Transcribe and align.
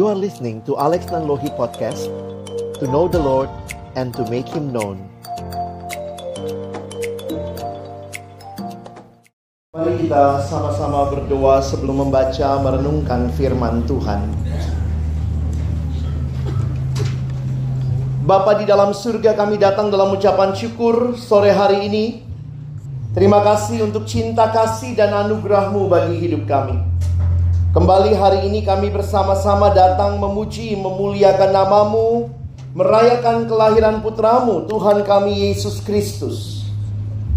You 0.00 0.08
are 0.08 0.16
listening 0.16 0.64
to 0.64 0.80
Alex 0.80 1.12
Nanlohi 1.12 1.52
Podcast 1.60 2.08
To 2.80 2.88
know 2.88 3.04
the 3.04 3.20
Lord 3.20 3.52
and 4.00 4.16
to 4.16 4.24
make 4.32 4.48
Him 4.48 4.72
known. 4.72 4.96
Mari 9.76 10.00
kita 10.00 10.40
sama-sama 10.48 11.04
berdoa 11.12 11.60
sebelum 11.60 12.08
membaca 12.08 12.48
merenungkan 12.64 13.28
firman 13.36 13.84
Tuhan. 13.84 14.24
Bapa 18.24 18.56
di 18.56 18.64
dalam 18.64 18.96
surga 18.96 19.36
kami 19.36 19.60
datang 19.60 19.92
dalam 19.92 20.16
ucapan 20.16 20.56
syukur 20.56 21.12
sore 21.12 21.52
hari 21.52 21.92
ini. 21.92 22.24
Terima 23.12 23.44
kasih 23.44 23.84
untuk 23.84 24.08
cinta 24.08 24.48
kasih 24.48 24.96
dan 24.96 25.12
anugerahmu 25.12 25.92
bagi 25.92 26.24
hidup 26.24 26.48
kami. 26.48 26.99
Kembali 27.70 28.18
hari 28.18 28.50
ini 28.50 28.66
kami 28.66 28.90
bersama-sama 28.90 29.70
datang 29.70 30.18
memuji, 30.18 30.74
memuliakan 30.74 31.54
namamu, 31.54 32.26
merayakan 32.74 33.46
kelahiran 33.46 34.02
putramu, 34.02 34.66
Tuhan 34.66 35.06
kami 35.06 35.46
Yesus 35.46 35.78
Kristus. 35.78 36.66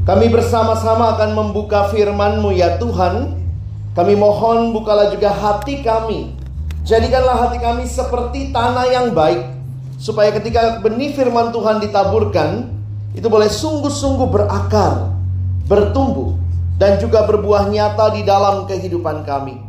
Kami 0.09 0.33
bersama-sama 0.33 1.13
akan 1.13 1.37
membuka 1.37 1.85
firmanmu 1.93 2.49
ya 2.49 2.81
Tuhan. 2.81 3.45
Kami 3.93 4.13
mohon 4.17 4.73
bukalah 4.73 5.13
juga 5.13 5.29
hati 5.29 5.85
kami. 5.85 6.33
Jadikanlah 6.81 7.37
hati 7.37 7.61
kami 7.61 7.85
seperti 7.85 8.49
tanah 8.49 8.89
yang 8.89 9.13
baik. 9.13 9.53
Supaya 10.01 10.33
ketika 10.33 10.81
benih 10.81 11.13
firman 11.13 11.53
Tuhan 11.53 11.77
ditaburkan, 11.77 12.73
itu 13.13 13.29
boleh 13.29 13.53
sungguh-sungguh 13.53 14.25
berakar 14.33 15.13
bertumbuh, 15.69 16.35
dan 16.75 16.99
juga 16.99 17.23
berbuah 17.23 17.69
nyata 17.69 18.17
di 18.17 18.25
dalam 18.25 18.67
kehidupan 18.67 19.23
kami. 19.23 19.62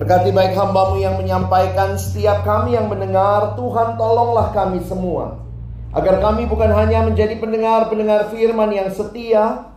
Berkati 0.00 0.32
baik 0.32 0.56
hambamu 0.56 0.96
yang 0.96 1.20
menyampaikan 1.20 2.00
setiap 2.00 2.40
kami 2.40 2.72
yang 2.72 2.88
mendengar, 2.88 3.52
Tuhan 3.52 4.00
tolonglah 4.00 4.48
kami 4.48 4.80
semua. 4.80 5.44
Agar 5.92 6.24
kami 6.24 6.48
bukan 6.48 6.72
hanya 6.72 7.04
menjadi 7.04 7.36
pendengar-pendengar 7.36 8.32
firman 8.32 8.72
yang 8.72 8.88
setia, 8.88 9.68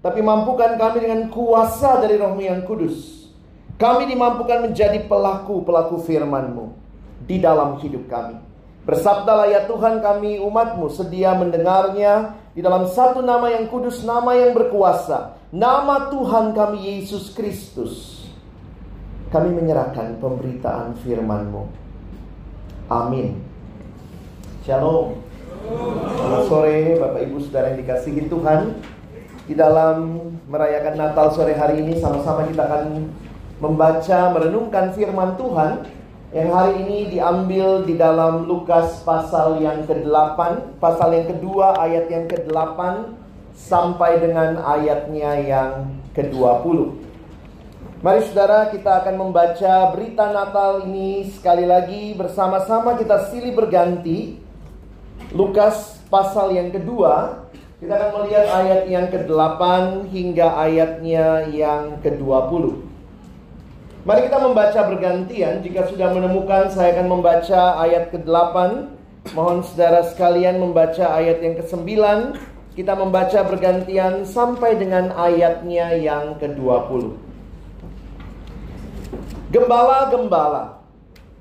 tapi 0.00 0.24
mampukan 0.24 0.80
kami 0.80 1.04
dengan 1.04 1.28
kuasa 1.28 2.00
dari 2.00 2.16
rohmu 2.16 2.40
yang 2.40 2.64
kudus. 2.64 3.28
Kami 3.76 4.08
dimampukan 4.08 4.64
menjadi 4.64 5.04
pelaku-pelaku 5.04 6.08
firman-Mu 6.08 6.72
di 7.28 7.36
dalam 7.36 7.76
hidup 7.84 8.08
kami. 8.08 8.40
Bersabdalah 8.88 9.44
ya 9.44 9.68
Tuhan 9.68 10.00
kami 10.00 10.40
umatmu 10.40 10.88
sedia 10.88 11.36
mendengarnya 11.36 12.32
di 12.56 12.64
dalam 12.64 12.88
satu 12.88 13.20
nama 13.20 13.52
yang 13.52 13.68
kudus, 13.68 14.08
nama 14.08 14.32
yang 14.40 14.56
berkuasa, 14.56 15.36
nama 15.52 16.08
Tuhan 16.08 16.56
kami 16.56 16.96
Yesus 16.96 17.36
Kristus. 17.36 18.19
Kami 19.30 19.46
menyerahkan 19.54 20.18
pemberitaan 20.18 20.98
firman-Mu. 21.06 21.70
Amin. 22.90 23.38
Shalom. 24.66 25.22
Selamat 26.18 26.42
sore 26.50 26.98
Bapak 26.98 27.22
Ibu 27.30 27.38
Saudara 27.38 27.70
yang 27.70 27.78
dikasihi 27.78 28.26
Tuhan. 28.26 28.82
Di 29.46 29.54
dalam 29.54 30.18
merayakan 30.50 30.98
Natal 30.98 31.30
sore 31.30 31.54
hari 31.54 31.78
ini 31.78 32.02
sama-sama 32.02 32.42
kita 32.50 32.66
akan 32.66 33.06
membaca, 33.62 34.34
merenungkan 34.34 34.90
firman 34.98 35.38
Tuhan 35.38 35.86
yang 36.34 36.50
hari 36.50 36.82
ini 36.82 37.14
diambil 37.14 37.86
di 37.86 37.94
dalam 37.94 38.50
Lukas 38.50 39.06
pasal 39.06 39.62
yang 39.62 39.86
ke-8, 39.86 40.38
pasal 40.82 41.14
yang 41.14 41.30
kedua 41.30 41.78
ayat 41.78 42.10
yang 42.10 42.26
ke-8 42.26 42.78
sampai 43.54 44.18
dengan 44.18 44.58
ayatnya 44.58 45.38
yang 45.38 45.70
ke-20. 46.18 47.09
Mari 48.00 48.24
saudara 48.24 48.72
kita 48.72 49.04
akan 49.04 49.28
membaca 49.28 49.92
berita 49.92 50.32
Natal 50.32 50.88
ini 50.88 51.28
sekali 51.36 51.68
lagi 51.68 52.16
bersama-sama 52.16 52.96
kita 52.96 53.28
silih 53.28 53.52
berganti. 53.52 54.40
Lukas 55.36 56.00
pasal 56.08 56.56
yang 56.56 56.72
kedua, 56.72 57.44
kita 57.76 57.92
akan 57.92 58.10
melihat 58.24 58.46
ayat 58.56 58.80
yang 58.88 59.04
ke-8 59.12 59.60
hingga 60.16 60.48
ayatnya 60.48 61.44
yang 61.52 62.00
ke-20. 62.00 62.88
Mari 64.08 64.32
kita 64.32 64.38
membaca 64.48 64.80
bergantian. 64.88 65.60
Jika 65.60 65.92
sudah 65.92 66.08
menemukan, 66.16 66.72
saya 66.72 66.96
akan 66.96 67.20
membaca 67.20 67.84
ayat 67.84 68.16
ke-8. 68.16 68.56
Mohon 69.36 69.60
saudara 69.60 70.08
sekalian 70.08 70.56
membaca 70.56 71.04
ayat 71.04 71.44
yang 71.44 71.52
ke-9. 71.60 71.84
Kita 72.80 72.96
membaca 72.96 73.44
bergantian 73.44 74.24
sampai 74.24 74.80
dengan 74.80 75.12
ayatnya 75.12 75.92
yang 76.00 76.40
ke-20. 76.40 77.28
Gembala-gembala. 79.50 80.78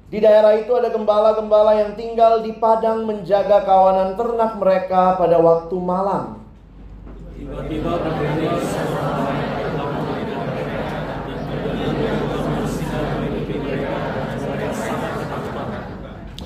Di 0.09 0.18
daerah 0.18 0.58
itu 0.58 0.74
ada 0.74 0.90
gembala-gembala 0.90 1.78
yang 1.78 1.94
tinggal 1.94 2.42
di 2.42 2.58
padang 2.58 3.06
menjaga 3.06 3.62
kawanan 3.62 4.18
ternak 4.18 4.58
mereka 4.58 5.14
pada 5.14 5.38
waktu 5.38 5.75
malam. 5.78 6.42
Tiba-tiba 7.38 7.94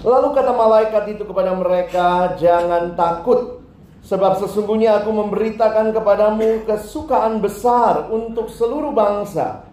Lalu 0.03 0.27
kata 0.35 0.51
malaikat 0.51 1.03
itu 1.15 1.23
kepada 1.23 1.55
mereka, 1.55 2.35
"Jangan 2.35 2.91
takut, 2.99 3.63
sebab 4.03 4.35
sesungguhnya 4.35 4.99
aku 4.99 5.15
memberitakan 5.15 5.95
kepadamu 5.95 6.67
kesukaan 6.67 7.39
besar 7.39 8.11
untuk 8.11 8.51
seluruh 8.51 8.91
bangsa." 8.91 9.63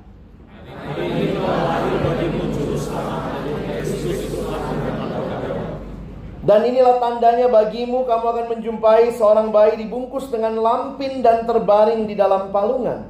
Dan 6.51 6.67
inilah 6.67 6.99
tandanya 6.99 7.47
bagimu 7.47 8.03
kamu 8.11 8.27
akan 8.27 8.47
menjumpai 8.59 9.15
seorang 9.15 9.55
bayi 9.55 9.87
dibungkus 9.87 10.35
dengan 10.35 10.59
lampin 10.59 11.23
dan 11.23 11.47
terbaring 11.47 12.11
di 12.11 12.19
dalam 12.19 12.51
palungan. 12.51 13.07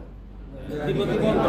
Tiba-tiba 0.69 1.41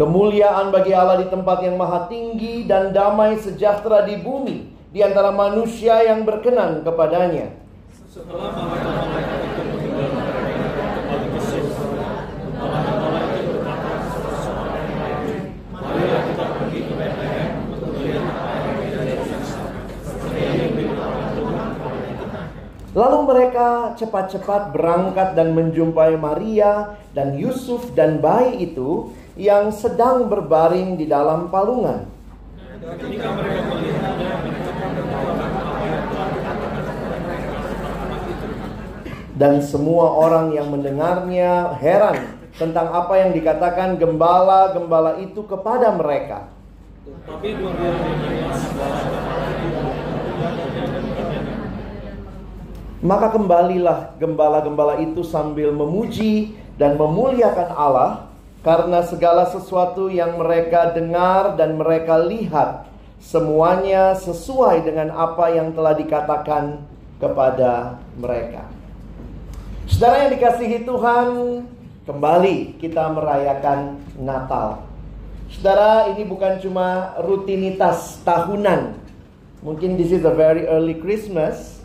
Kemuliaan 0.00 0.72
bagi 0.72 0.96
Allah 0.96 1.20
di 1.20 1.28
tempat 1.28 1.60
yang 1.60 1.76
maha 1.76 2.08
tinggi 2.08 2.64
dan 2.64 2.96
damai 2.96 3.36
sejahtera 3.36 4.08
di 4.08 4.16
bumi 4.24 4.72
di 4.88 5.04
antara 5.04 5.36
manusia 5.36 6.00
yang 6.00 6.24
berkenan 6.24 6.80
kepadanya. 6.80 7.52
Lalu 23.00 23.18
mereka 23.24 23.96
cepat-cepat 23.96 24.76
berangkat 24.76 25.32
dan 25.32 25.56
menjumpai 25.56 26.20
Maria 26.20 27.00
dan 27.16 27.32
Yusuf 27.32 27.96
dan 27.96 28.20
bayi 28.20 28.68
itu 28.68 29.08
yang 29.40 29.72
sedang 29.72 30.28
berbaring 30.28 31.00
di 31.00 31.08
dalam 31.08 31.48
palungan. 31.48 32.04
Dan 39.32 39.64
semua 39.64 40.06
orang 40.20 40.52
yang 40.52 40.68
mendengarnya 40.68 41.72
heran 41.80 42.36
tentang 42.60 42.92
apa 42.92 43.16
yang 43.16 43.32
dikatakan 43.32 43.96
gembala-gembala 43.96 45.16
itu 45.24 45.40
kepada 45.48 45.88
mereka. 45.96 46.52
Maka 53.00 53.32
kembalilah 53.32 54.12
gembala-gembala 54.20 55.00
itu 55.00 55.24
sambil 55.24 55.72
memuji 55.72 56.52
dan 56.76 57.00
memuliakan 57.00 57.72
Allah 57.72 58.28
karena 58.60 59.00
segala 59.08 59.48
sesuatu 59.48 60.12
yang 60.12 60.36
mereka 60.36 60.92
dengar 60.92 61.56
dan 61.56 61.80
mereka 61.80 62.20
lihat 62.20 62.84
semuanya 63.20 64.12
sesuai 64.20 64.84
dengan 64.84 65.16
apa 65.16 65.48
yang 65.48 65.72
telah 65.72 65.96
dikatakan 65.96 66.84
kepada 67.16 68.00
mereka. 68.20 68.68
Saudara 69.88 70.28
yang 70.28 70.32
dikasihi 70.36 70.84
Tuhan, 70.84 71.28
kembali 72.04 72.80
kita 72.80 73.12
merayakan 73.12 74.00
Natal. 74.20 74.84
Saudara, 75.52 76.08
ini 76.12 76.24
bukan 76.24 76.62
cuma 76.62 77.16
rutinitas 77.20 78.22
tahunan. 78.22 78.96
Mungkin 79.60 80.00
this 80.00 80.14
is 80.14 80.24
a 80.24 80.32
very 80.32 80.64
early 80.64 80.96
Christmas, 80.96 81.79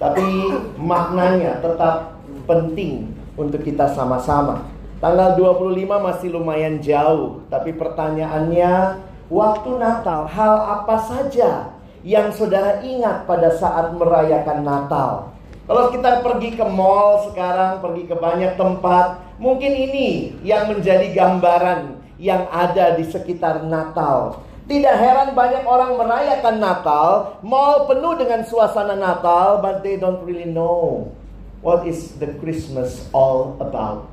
tapi 0.00 0.56
maknanya 0.80 1.60
tetap 1.60 2.16
penting 2.48 3.12
untuk 3.36 3.60
kita 3.60 3.92
sama-sama. 3.92 4.64
Tanggal 4.96 5.36
25 5.36 5.76
masih 5.84 6.28
lumayan 6.32 6.80
jauh, 6.80 7.44
tapi 7.52 7.76
pertanyaannya, 7.76 9.00
waktu 9.28 9.70
Natal 9.76 10.24
hal 10.28 10.54
apa 10.80 10.96
saja 11.04 11.72
yang 12.00 12.32
saudara 12.32 12.80
ingat 12.80 13.28
pada 13.28 13.52
saat 13.52 13.92
merayakan 13.96 14.64
Natal? 14.64 15.36
Kalau 15.68 15.92
kita 15.92 16.24
pergi 16.24 16.56
ke 16.56 16.66
mall 16.66 17.30
sekarang, 17.30 17.80
pergi 17.80 18.08
ke 18.08 18.16
banyak 18.16 18.58
tempat, 18.58 19.22
mungkin 19.38 19.72
ini 19.72 20.34
yang 20.44 20.68
menjadi 20.68 21.12
gambaran 21.14 21.96
yang 22.20 22.44
ada 22.52 22.96
di 22.96 23.04
sekitar 23.06 23.64
Natal. 23.64 24.44
Tidak 24.70 24.96
heran 25.02 25.34
banyak 25.34 25.66
orang 25.66 25.98
merayakan 25.98 26.62
Natal, 26.62 27.42
mall 27.42 27.90
penuh 27.90 28.14
dengan 28.14 28.46
suasana 28.46 28.94
Natal, 28.94 29.58
but 29.58 29.82
they 29.82 29.98
don't 29.98 30.22
really 30.22 30.46
know 30.46 31.10
what 31.58 31.82
is 31.82 32.14
the 32.22 32.30
Christmas 32.38 33.10
all 33.10 33.58
about. 33.58 34.06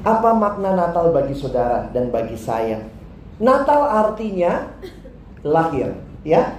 Apa 0.00 0.32
makna 0.32 0.72
Natal 0.72 1.12
bagi 1.12 1.36
saudara 1.36 1.92
dan 1.92 2.08
bagi 2.08 2.40
saya? 2.40 2.88
Natal 3.36 3.84
artinya 3.84 4.72
lahir, 5.44 5.92
ya. 6.24 6.56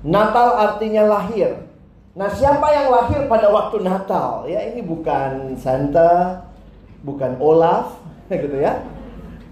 Natal 0.00 0.56
artinya 0.56 1.04
lahir. 1.04 1.68
Nah, 2.16 2.32
siapa 2.32 2.64
yang 2.72 2.88
lahir 2.88 3.28
pada 3.28 3.52
waktu 3.52 3.84
Natal? 3.84 4.48
Ya, 4.48 4.64
ini 4.72 4.80
bukan 4.80 5.52
Santa, 5.60 6.48
bukan 7.04 7.36
Olaf, 7.44 7.92
gitu 8.32 8.56
ya. 8.56 8.88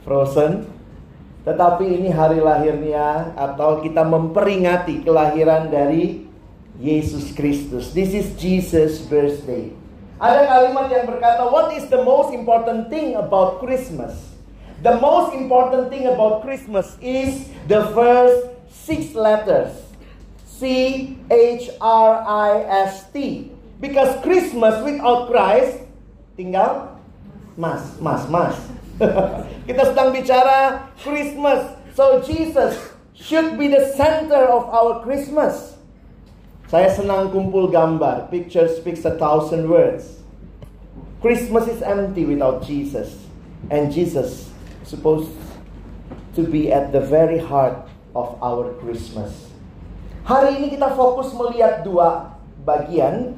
Frozen. 0.08 0.77
Tetapi 1.48 1.80
ini 1.88 2.12
hari 2.12 2.44
lahirnya 2.44 3.32
atau 3.32 3.80
kita 3.80 4.04
memperingati 4.04 5.00
kelahiran 5.00 5.72
dari 5.72 6.28
Yesus 6.76 7.32
Kristus. 7.32 7.96
This 7.96 8.12
is 8.12 8.36
Jesus 8.36 9.00
birthday. 9.08 9.72
Ada 10.20 10.44
kalimat 10.44 10.92
yang 10.92 11.08
berkata, 11.08 11.48
"What 11.48 11.72
is 11.72 11.88
the 11.88 12.04
most 12.04 12.36
important 12.36 12.92
thing 12.92 13.16
about 13.16 13.64
Christmas?" 13.64 14.12
The 14.84 15.00
most 15.00 15.32
important 15.32 15.88
thing 15.88 16.04
about 16.04 16.44
Christmas 16.44 17.00
is 17.00 17.48
the 17.64 17.88
first 17.96 18.52
six 18.68 19.16
letters. 19.16 19.72
C 20.44 21.16
H 21.32 21.72
R 21.80 22.10
I 22.28 22.50
S 22.92 23.08
T. 23.08 23.48
Because 23.80 24.20
Christmas 24.20 24.84
without 24.84 25.32
Christ 25.32 25.80
tinggal 26.36 27.00
mas, 27.56 27.96
mas, 28.04 28.28
mas. 28.28 28.54
Kita 29.68 29.82
sedang 29.94 30.10
bicara 30.10 30.90
Christmas. 30.98 31.78
So 31.94 32.22
Jesus 32.22 32.74
should 33.14 33.58
be 33.58 33.70
the 33.70 33.94
center 33.94 34.46
of 34.50 34.70
our 34.70 35.02
Christmas. 35.06 35.78
Saya 36.68 36.90
senang 36.92 37.30
kumpul 37.30 37.70
gambar. 37.70 38.28
Picture 38.28 38.66
speaks 38.68 39.06
a 39.06 39.14
thousand 39.16 39.70
words. 39.70 40.20
Christmas 41.18 41.66
is 41.66 41.80
empty 41.82 42.26
without 42.26 42.62
Jesus. 42.62 43.26
And 43.70 43.90
Jesus 43.90 44.50
supposed 44.86 45.34
to 46.38 46.46
be 46.46 46.70
at 46.70 46.94
the 46.94 47.02
very 47.02 47.42
heart 47.42 47.88
of 48.14 48.38
our 48.38 48.70
Christmas. 48.78 49.50
Hari 50.28 50.60
ini 50.60 50.76
kita 50.76 50.92
fokus 50.92 51.32
melihat 51.34 51.82
dua 51.82 52.36
bagian 52.62 53.34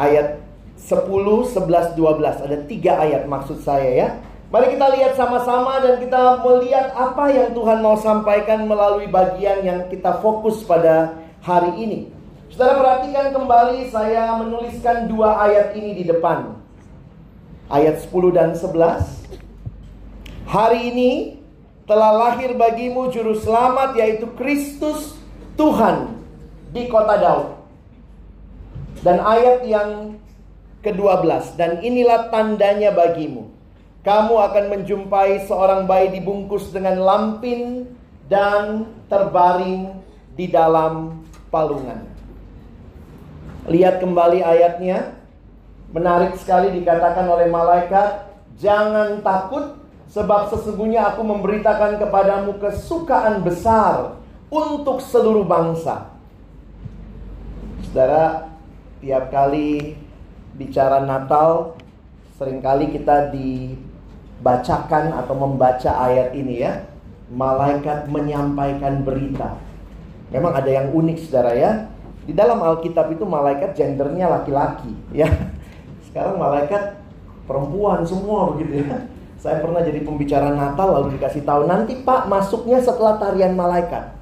ayat 0.00 0.40
10, 0.78 1.10
11, 1.10 1.98
12. 1.98 2.46
Ada 2.48 2.58
tiga 2.64 3.02
ayat 3.02 3.28
maksud 3.28 3.60
saya 3.60 3.90
ya. 3.92 4.08
Mari 4.48 4.80
kita 4.80 4.88
lihat 4.96 5.12
sama-sama 5.12 5.76
dan 5.84 6.00
kita 6.00 6.40
melihat 6.40 6.96
apa 6.96 7.28
yang 7.28 7.52
Tuhan 7.52 7.84
mau 7.84 8.00
sampaikan 8.00 8.64
melalui 8.64 9.04
bagian 9.04 9.60
yang 9.60 9.92
kita 9.92 10.24
fokus 10.24 10.64
pada 10.64 11.20
hari 11.44 11.76
ini. 11.76 12.08
Saudara 12.48 12.80
perhatikan 12.80 13.28
kembali 13.36 13.92
saya 13.92 14.40
menuliskan 14.40 15.04
dua 15.04 15.36
ayat 15.44 15.76
ini 15.76 16.00
di 16.00 16.08
depan. 16.08 16.56
Ayat 17.68 18.00
10 18.00 18.32
dan 18.32 18.56
11. 18.56 20.48
Hari 20.48 20.80
ini 20.96 21.36
telah 21.84 22.16
lahir 22.16 22.56
bagimu 22.56 23.12
juru 23.12 23.36
selamat 23.36 24.00
yaitu 24.00 24.32
Kristus 24.32 25.12
Tuhan 25.60 26.24
di 26.72 26.88
kota 26.88 27.20
Daud. 27.20 27.48
Dan 29.04 29.20
ayat 29.20 29.68
yang 29.68 30.16
ke-12 30.80 31.60
dan 31.60 31.84
inilah 31.84 32.32
tandanya 32.32 32.96
bagimu. 32.96 33.57
Kamu 34.08 34.40
akan 34.40 34.64
menjumpai 34.72 35.44
seorang 35.44 35.84
bayi 35.84 36.16
dibungkus 36.16 36.72
dengan 36.72 36.96
lampin 36.96 37.84
dan 38.24 38.88
terbaring 39.04 40.00
di 40.32 40.48
dalam 40.48 41.20
palungan. 41.52 42.08
Lihat 43.68 44.00
kembali 44.00 44.40
ayatnya. 44.40 45.12
Menarik 45.92 46.40
sekali 46.40 46.72
dikatakan 46.80 47.28
oleh 47.28 47.52
malaikat, 47.52 48.32
"Jangan 48.56 49.20
takut, 49.20 49.76
sebab 50.08 50.56
sesungguhnya 50.56 51.12
aku 51.12 51.28
memberitakan 51.28 52.00
kepadamu 52.00 52.56
kesukaan 52.64 53.44
besar 53.44 54.16
untuk 54.48 55.04
seluruh 55.04 55.44
bangsa." 55.44 56.16
Saudara, 57.84 58.56
tiap 59.04 59.28
kali 59.28 60.00
bicara 60.56 61.04
Natal, 61.04 61.76
sering 62.40 62.64
kali 62.64 62.88
kita 62.88 63.32
dibacakan 64.38 65.18
atau 65.18 65.34
membaca 65.34 65.90
ayat 66.06 66.30
ini 66.32 66.62
ya. 66.62 66.86
Malaikat 67.28 68.08
menyampaikan 68.08 69.04
berita. 69.04 69.58
Memang 70.32 70.54
ada 70.56 70.70
yang 70.70 70.94
unik 70.94 71.18
saudara 71.26 71.52
ya. 71.52 71.90
Di 72.24 72.32
dalam 72.32 72.60
Alkitab 72.60 73.12
itu 73.12 73.24
malaikat 73.24 73.72
gendernya 73.72 74.28
laki-laki, 74.28 74.92
ya. 75.16 75.28
Sekarang 76.04 76.36
malaikat 76.36 77.00
perempuan 77.48 78.04
semua 78.04 78.52
begitu 78.52 78.84
ya. 78.84 79.08
Saya 79.40 79.64
pernah 79.64 79.80
jadi 79.80 80.04
pembicara 80.04 80.52
Natal 80.52 80.92
lalu 80.92 81.16
dikasih 81.16 81.46
tahu 81.46 81.64
nanti 81.64 82.04
Pak 82.04 82.28
masuknya 82.28 82.84
setelah 82.84 83.16
tarian 83.16 83.56
malaikat. 83.56 84.12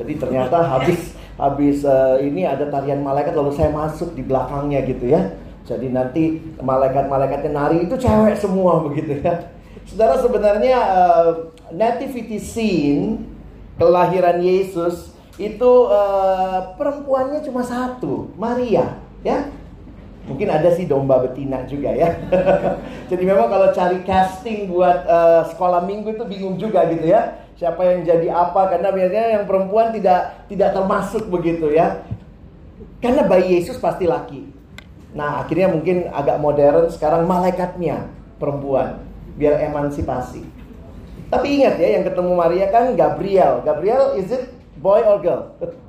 Jadi 0.00 0.16
ternyata 0.16 0.64
habis 0.64 1.12
habis 1.36 1.84
uh, 1.84 2.16
ini 2.22 2.48
ada 2.48 2.64
tarian 2.72 3.04
malaikat 3.04 3.36
lalu 3.36 3.52
saya 3.52 3.68
masuk 3.74 4.16
di 4.16 4.24
belakangnya 4.24 4.80
gitu 4.88 5.12
ya. 5.12 5.36
Jadi 5.62 5.94
nanti 5.94 6.42
malaikat-malaikatnya 6.58 7.52
nari 7.54 7.86
itu 7.86 7.94
cewek 7.94 8.34
semua 8.34 8.82
begitu 8.82 9.22
ya. 9.22 9.46
Saudara 9.86 10.18
sebenarnya 10.18 10.78
uh, 10.78 11.30
nativity 11.74 12.38
scene 12.38 13.26
kelahiran 13.78 14.42
Yesus 14.42 15.14
itu 15.40 15.72
uh, 15.88 16.76
perempuannya 16.76 17.40
cuma 17.46 17.64
satu, 17.64 18.30
Maria, 18.36 19.00
ya. 19.26 19.48
Mungkin 20.22 20.46
ada 20.54 20.70
sih 20.70 20.86
domba 20.86 21.18
betina 21.18 21.66
juga 21.66 21.90
ya. 21.90 22.14
jadi 23.10 23.22
memang 23.26 23.50
kalau 23.50 23.74
cari 23.74 24.06
casting 24.06 24.70
buat 24.70 25.02
uh, 25.02 25.42
sekolah 25.50 25.82
minggu 25.82 26.14
itu 26.14 26.24
bingung 26.30 26.56
juga 26.62 26.86
gitu 26.86 27.10
ya. 27.10 27.42
Siapa 27.58 27.82
yang 27.82 28.06
jadi 28.06 28.30
apa 28.30 28.70
karena 28.70 28.94
biasanya 28.94 29.26
yang 29.38 29.44
perempuan 29.50 29.90
tidak 29.90 30.46
tidak 30.46 30.78
termasuk 30.78 31.26
begitu 31.26 31.74
ya. 31.74 32.06
Karena 33.02 33.26
bayi 33.26 33.58
Yesus 33.58 33.82
pasti 33.82 34.06
laki. 34.06 34.61
Nah, 35.12 35.44
akhirnya 35.44 35.68
mungkin 35.68 36.08
agak 36.08 36.40
modern 36.40 36.88
sekarang 36.88 37.28
malaikatnya 37.28 38.08
perempuan 38.40 39.04
biar 39.36 39.60
emansipasi. 39.68 40.44
Tapi 41.32 41.46
ingat 41.60 41.80
ya 41.80 42.00
yang 42.00 42.04
ketemu 42.04 42.32
Maria 42.36 42.66
kan 42.68 42.92
Gabriel. 42.92 43.64
Gabriel 43.64 44.16
is 44.20 44.28
it 44.32 44.52
Boy 44.80 45.00
or 45.04 45.20
girl? 45.20 45.52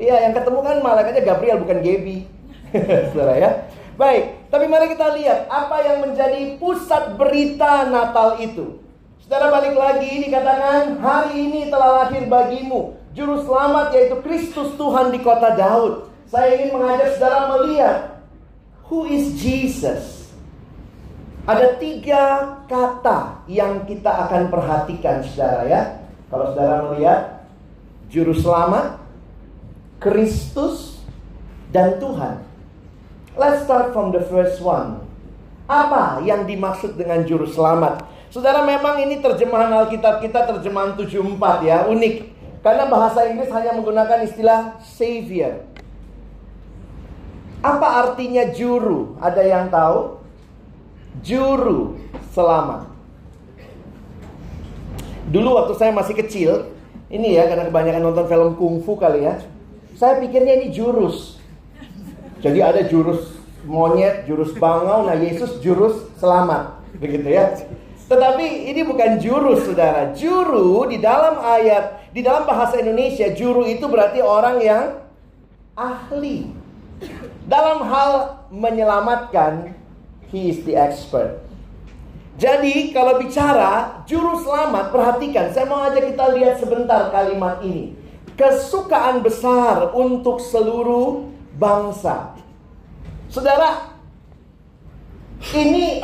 Iya, 0.00 0.24
yang 0.24 0.32
ketemu 0.32 0.64
kan 0.64 0.80
malaikatnya 0.80 1.20
Gabriel 1.20 1.60
bukan 1.60 1.84
Gaby. 1.84 2.24
Saudara 3.12 3.36
ya. 3.36 3.68
Baik, 3.92 4.48
tapi 4.48 4.64
mari 4.64 4.88
kita 4.88 5.12
lihat 5.20 5.52
apa 5.52 5.84
yang 5.84 6.00
menjadi 6.00 6.56
pusat 6.56 7.20
berita 7.20 7.84
Natal 7.92 8.40
itu. 8.40 8.80
Saudara 9.20 9.52
balik 9.52 9.76
lagi 9.76 10.24
dikatakan 10.24 10.96
hari 10.96 11.44
ini 11.44 11.68
telah 11.68 12.02
lahir 12.02 12.24
bagimu 12.24 12.96
juru 13.12 13.44
selamat 13.44 13.92
yaitu 13.92 14.16
Kristus 14.24 14.72
Tuhan 14.80 15.12
di 15.12 15.20
kota 15.20 15.52
Daud. 15.52 16.08
Saya 16.32 16.56
ingin 16.56 16.72
mengajak 16.72 17.20
saudara 17.20 17.52
melihat 17.52 18.11
who 18.92 19.08
is 19.08 19.40
Jesus. 19.40 20.28
Ada 21.48 21.80
tiga 21.80 22.54
kata 22.68 23.40
yang 23.48 23.88
kita 23.88 24.28
akan 24.28 24.52
perhatikan 24.52 25.24
saudara 25.24 25.64
ya. 25.64 25.82
Kalau 26.28 26.52
saudara 26.52 26.92
melihat 26.92 27.48
Juru 28.12 28.36
Selamat, 28.36 29.00
Kristus, 29.96 31.00
dan 31.72 31.96
Tuhan. 31.96 32.44
Let's 33.32 33.64
start 33.64 33.96
from 33.96 34.12
the 34.12 34.20
first 34.28 34.60
one. 34.60 35.00
Apa 35.64 36.20
yang 36.28 36.44
dimaksud 36.44 37.00
dengan 37.00 37.24
Juru 37.24 37.48
Selamat? 37.48 38.04
Saudara 38.28 38.60
memang 38.60 39.00
ini 39.00 39.24
terjemahan 39.24 39.72
Alkitab 39.72 40.20
kita 40.20 40.44
terjemahan 40.44 40.92
74 41.00 41.64
ya, 41.64 41.88
unik. 41.88 42.14
Karena 42.60 42.86
bahasa 42.86 43.24
Inggris 43.24 43.48
hanya 43.50 43.72
menggunakan 43.72 44.20
istilah 44.22 44.78
Savior. 44.84 45.71
Apa 47.62 47.88
artinya 48.04 48.50
juru? 48.50 49.14
Ada 49.22 49.42
yang 49.46 49.70
tahu? 49.70 50.18
Juru 51.22 51.94
selamat. 52.34 52.90
Dulu 55.30 55.48
waktu 55.54 55.72
saya 55.78 55.94
masih 55.94 56.18
kecil, 56.18 56.74
ini 57.06 57.38
ya 57.38 57.46
karena 57.46 57.70
kebanyakan 57.70 58.02
nonton 58.02 58.26
film 58.26 58.58
kungfu 58.58 58.98
kali 58.98 59.22
ya. 59.22 59.38
Saya 59.94 60.18
pikirnya 60.18 60.58
ini 60.58 60.74
jurus. 60.74 61.38
Jadi 62.42 62.58
ada 62.58 62.82
jurus 62.82 63.30
monyet, 63.62 64.26
jurus 64.26 64.50
bangau, 64.58 65.06
nah 65.06 65.14
Yesus 65.14 65.62
jurus 65.62 66.10
selamat. 66.18 66.82
Begitu 66.98 67.30
ya. 67.30 67.54
Tetapi 68.10 68.74
ini 68.74 68.82
bukan 68.82 69.22
jurus 69.22 69.62
saudara. 69.62 70.10
Juru 70.10 70.90
di 70.90 70.98
dalam 70.98 71.38
ayat, 71.38 72.10
di 72.10 72.26
dalam 72.26 72.42
bahasa 72.42 72.82
Indonesia, 72.82 73.30
juru 73.30 73.62
itu 73.64 73.86
berarti 73.86 74.18
orang 74.18 74.58
yang 74.58 74.84
ahli. 75.78 76.61
Dalam 77.46 77.84
hal 77.86 78.10
menyelamatkan, 78.54 79.74
he 80.30 80.52
is 80.52 80.62
the 80.62 80.78
expert. 80.78 81.42
Jadi 82.40 82.90
kalau 82.96 83.20
bicara 83.20 84.02
juru 84.08 84.40
selamat, 84.40 84.88
perhatikan. 84.88 85.52
Saya 85.52 85.68
mau 85.68 85.84
ajak 85.84 86.16
kita 86.16 86.26
lihat 86.32 86.54
sebentar 86.58 87.12
kalimat 87.12 87.60
ini. 87.60 87.92
Kesukaan 88.32 89.20
besar 89.20 89.92
untuk 89.92 90.40
seluruh 90.40 91.28
bangsa. 91.60 92.32
Saudara, 93.28 93.92
ini 95.52 96.00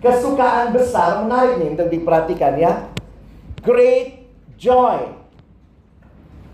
kesukaan 0.00 0.72
besar 0.72 1.22
menarik 1.26 1.60
nih 1.60 1.68
untuk 1.76 1.88
diperhatikan 1.92 2.54
ya. 2.56 2.72
Great 3.60 4.24
joy. 4.56 5.12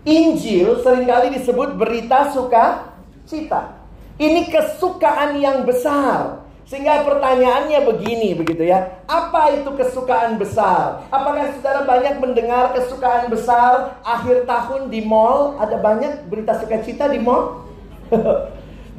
Injil 0.05 0.85
sering 0.85 1.09
kali 1.09 1.33
disebut 1.33 1.79
berita 1.79 2.29
suka 2.29 2.94
cita. 3.25 3.85
Ini 4.15 4.47
kesukaan 4.47 5.35
yang 5.37 5.67
besar. 5.67 6.45
Sehingga 6.65 7.05
pertanyaannya 7.05 7.77
begini 7.85 8.33
begitu 8.33 8.65
ya. 8.65 9.05
Apa 9.05 9.53
itu 9.53 9.69
kesukaan 9.77 10.41
besar? 10.41 11.05
Apakah 11.13 11.53
saudara 11.53 11.85
banyak 11.85 12.17
mendengar 12.17 12.73
kesukaan 12.73 13.29
besar 13.29 14.01
akhir 14.01 14.49
tahun 14.49 14.89
di 14.89 15.05
mall? 15.05 15.61
Ada 15.61 15.77
banyak 15.77 16.25
berita 16.25 16.57
sukacita 16.57 17.05
di 17.05 17.21
mall? 17.21 17.69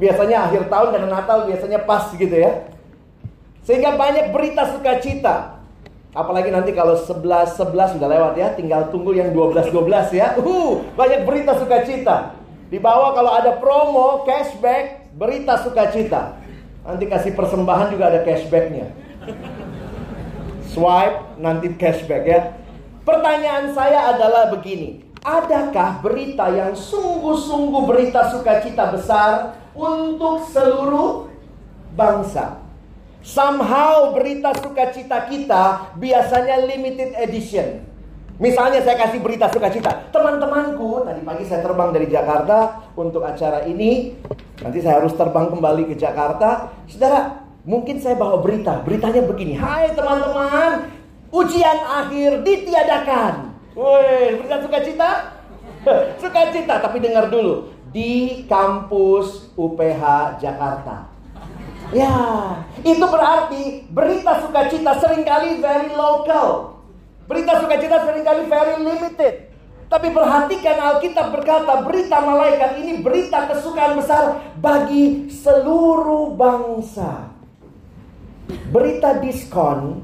biasanya 0.01 0.47
akhir 0.47 0.71
tahun 0.71 0.87
karena 0.95 1.09
Natal 1.11 1.37
biasanya 1.43 1.79
pas 1.83 2.07
gitu 2.15 2.31
ya. 2.31 2.71
Sehingga 3.67 3.99
banyak 3.99 4.31
berita 4.31 4.71
sukacita. 4.71 5.59
Apalagi 6.15 6.55
nanti 6.55 6.71
kalau 6.71 6.95
11 6.95 7.59
11 7.59 7.99
sudah 7.99 8.07
lewat 8.07 8.33
ya, 8.39 8.47
tinggal 8.55 8.87
tunggu 8.87 9.11
yang 9.11 9.35
12 9.35 9.75
12 9.75 10.15
ya. 10.15 10.39
Uh, 10.39 10.87
banyak 10.95 11.27
berita 11.27 11.51
sukacita. 11.59 12.31
Di 12.67 12.77
bawah 12.83 13.15
kalau 13.15 13.31
ada 13.31 13.55
promo, 13.63 14.27
cashback, 14.27 15.15
berita 15.15 15.55
sukacita. 15.63 16.35
Nanti 16.83 17.07
kasih 17.07 17.31
persembahan 17.31 17.95
juga 17.95 18.11
ada 18.11 18.27
cashbacknya. 18.27 18.91
Swipe 20.67 21.39
nanti 21.39 21.71
cashback 21.79 22.23
ya. 22.27 22.39
Pertanyaan 23.07 23.71
saya 23.71 24.11
adalah 24.11 24.51
begini. 24.51 25.07
Adakah 25.23 26.03
berita 26.03 26.51
yang 26.51 26.75
sungguh-sungguh 26.75 27.83
berita 27.87 28.31
sukacita 28.31 28.91
besar 28.91 29.55
untuk 29.71 30.43
seluruh 30.51 31.31
bangsa? 31.95 32.59
Somehow 33.23 34.11
berita 34.11 34.55
sukacita 34.59 35.27
kita 35.27 35.95
biasanya 35.99 36.63
limited 36.67 37.15
edition. 37.15 37.86
Misalnya 38.37 38.85
saya 38.85 39.01
kasih 39.01 39.17
berita 39.17 39.49
sukacita. 39.49 40.13
Teman-temanku, 40.13 41.01
tadi 41.01 41.25
pagi 41.25 41.41
saya 41.49 41.65
terbang 41.65 41.89
dari 41.89 42.05
Jakarta 42.05 42.85
untuk 42.93 43.25
acara 43.25 43.65
ini. 43.65 44.13
Nanti 44.61 44.77
saya 44.77 45.01
harus 45.01 45.17
terbang 45.17 45.49
kembali 45.49 45.89
ke 45.89 45.97
Jakarta. 45.97 46.69
Saudara, 46.85 47.41
mungkin 47.65 47.97
saya 47.97 48.13
bawa 48.13 48.37
berita. 48.37 48.85
Beritanya 48.85 49.25
begini. 49.25 49.57
Hai 49.57 49.89
teman-teman, 49.97 50.85
ujian 51.33 51.81
akhir 51.81 52.45
ditiadakan. 52.45 53.57
Woi, 53.73 54.37
berita 54.37 54.61
sukacita? 54.61 55.09
sukacita, 56.21 56.77
tapi 56.77 57.01
dengar 57.01 57.33
dulu. 57.33 57.73
Di 57.89 58.45
kampus 58.45 59.49
UPH 59.57 60.37
Jakarta. 60.37 61.09
Ya, 61.89 62.13
itu 62.85 63.01
berarti 63.01 63.89
berita 63.89 64.45
sukacita 64.45 64.93
sering 65.01 65.25
kali 65.25 65.57
very 65.57 65.89
local. 65.97 66.76
Berita 67.27 67.59
sukacita 67.59 68.07
sering 68.07 68.23
kali 68.23 68.47
very 68.47 68.75
limited. 68.79 69.51
Tapi 69.87 70.11
perhatikan 70.11 70.77
Alkitab 70.79 71.31
berkata 71.31 71.79
berita 71.83 72.19
malaikat 72.19 72.75
ini 72.83 72.99
berita 72.99 73.47
kesukaan 73.47 73.95
besar 73.95 74.51
bagi 74.59 75.31
seluruh 75.31 76.35
bangsa. 76.35 77.31
Berita 78.71 79.19
diskon 79.23 80.03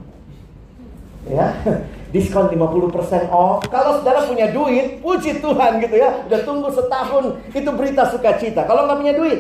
ya, 1.28 1.52
diskon 2.16 2.48
50% 2.52 3.28
off. 3.32 3.64
Kalau 3.68 4.00
saudara 4.00 4.28
punya 4.28 4.52
duit, 4.52 5.04
puji 5.04 5.44
Tuhan 5.44 5.84
gitu 5.84 5.96
ya. 6.00 6.28
Udah 6.28 6.40
tunggu 6.48 6.72
setahun, 6.72 7.40
itu 7.52 7.70
berita 7.76 8.08
sukacita. 8.08 8.64
Kalau 8.64 8.88
nggak 8.88 9.00
punya 9.04 9.16
duit, 9.16 9.40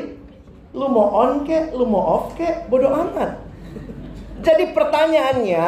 lu 0.75 0.87
mau 0.91 1.07
on 1.23 1.47
ke, 1.47 1.71
lu 1.71 1.87
mau 1.87 2.03
off 2.19 2.35
ke, 2.35 2.67
bodoh 2.67 2.91
amat. 2.91 3.39
Jadi 4.43 4.75
pertanyaannya, 4.75 5.67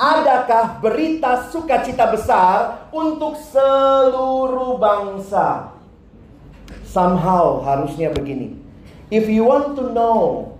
Adakah 0.00 0.80
berita 0.80 1.52
sukacita 1.52 2.08
besar 2.08 2.88
untuk 2.88 3.36
seluruh 3.36 4.80
bangsa? 4.80 5.76
Somehow 6.88 7.60
harusnya 7.60 8.08
begini. 8.08 8.56
If 9.12 9.28
you 9.28 9.44
want 9.44 9.76
to 9.76 9.92
know 9.92 10.56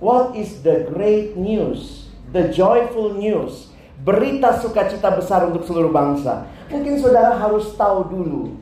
what 0.00 0.32
is 0.32 0.64
the 0.64 0.88
great 0.88 1.36
news, 1.36 2.08
the 2.32 2.48
joyful 2.48 3.12
news, 3.12 3.68
berita 4.00 4.56
sukacita 4.56 5.12
besar 5.12 5.44
untuk 5.44 5.68
seluruh 5.68 5.92
bangsa, 5.92 6.48
mungkin 6.72 6.96
saudara 6.96 7.36
harus 7.36 7.68
tahu 7.76 8.08
dulu 8.08 8.56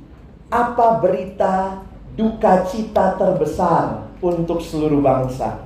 apa 0.51 0.99
berita 0.99 1.79
duka 2.19 2.67
cita 2.67 3.15
terbesar 3.15 4.11
untuk 4.19 4.59
seluruh 4.67 4.99
bangsa. 4.99 5.63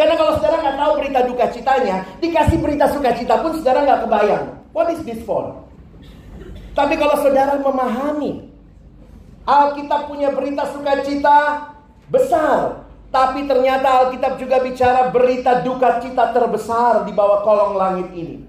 Karena 0.00 0.16
kalau 0.16 0.40
saudara 0.40 0.64
nggak 0.64 0.78
tahu 0.80 0.92
berita 0.96 1.20
duka 1.28 1.44
citanya, 1.52 2.08
dikasih 2.24 2.56
berita 2.56 2.88
sukacita 2.88 3.36
pun 3.44 3.52
saudara 3.60 3.84
nggak 3.84 4.00
kebayang. 4.08 4.44
What 4.72 4.88
is 4.96 5.04
this 5.04 5.20
for? 5.28 5.60
Tapi 6.72 6.96
kalau 6.96 7.20
saudara 7.20 7.60
memahami, 7.60 8.48
Alkitab 9.44 10.08
punya 10.08 10.32
berita 10.32 10.72
sukacita 10.72 11.68
besar. 12.08 12.88
Tapi 13.12 13.44
ternyata 13.44 14.08
Alkitab 14.08 14.40
juga 14.40 14.64
bicara 14.64 15.12
berita 15.12 15.60
duka 15.60 16.00
cita 16.00 16.32
terbesar 16.32 17.04
di 17.04 17.12
bawah 17.12 17.44
kolong 17.44 17.76
langit 17.76 18.08
ini. 18.16 18.40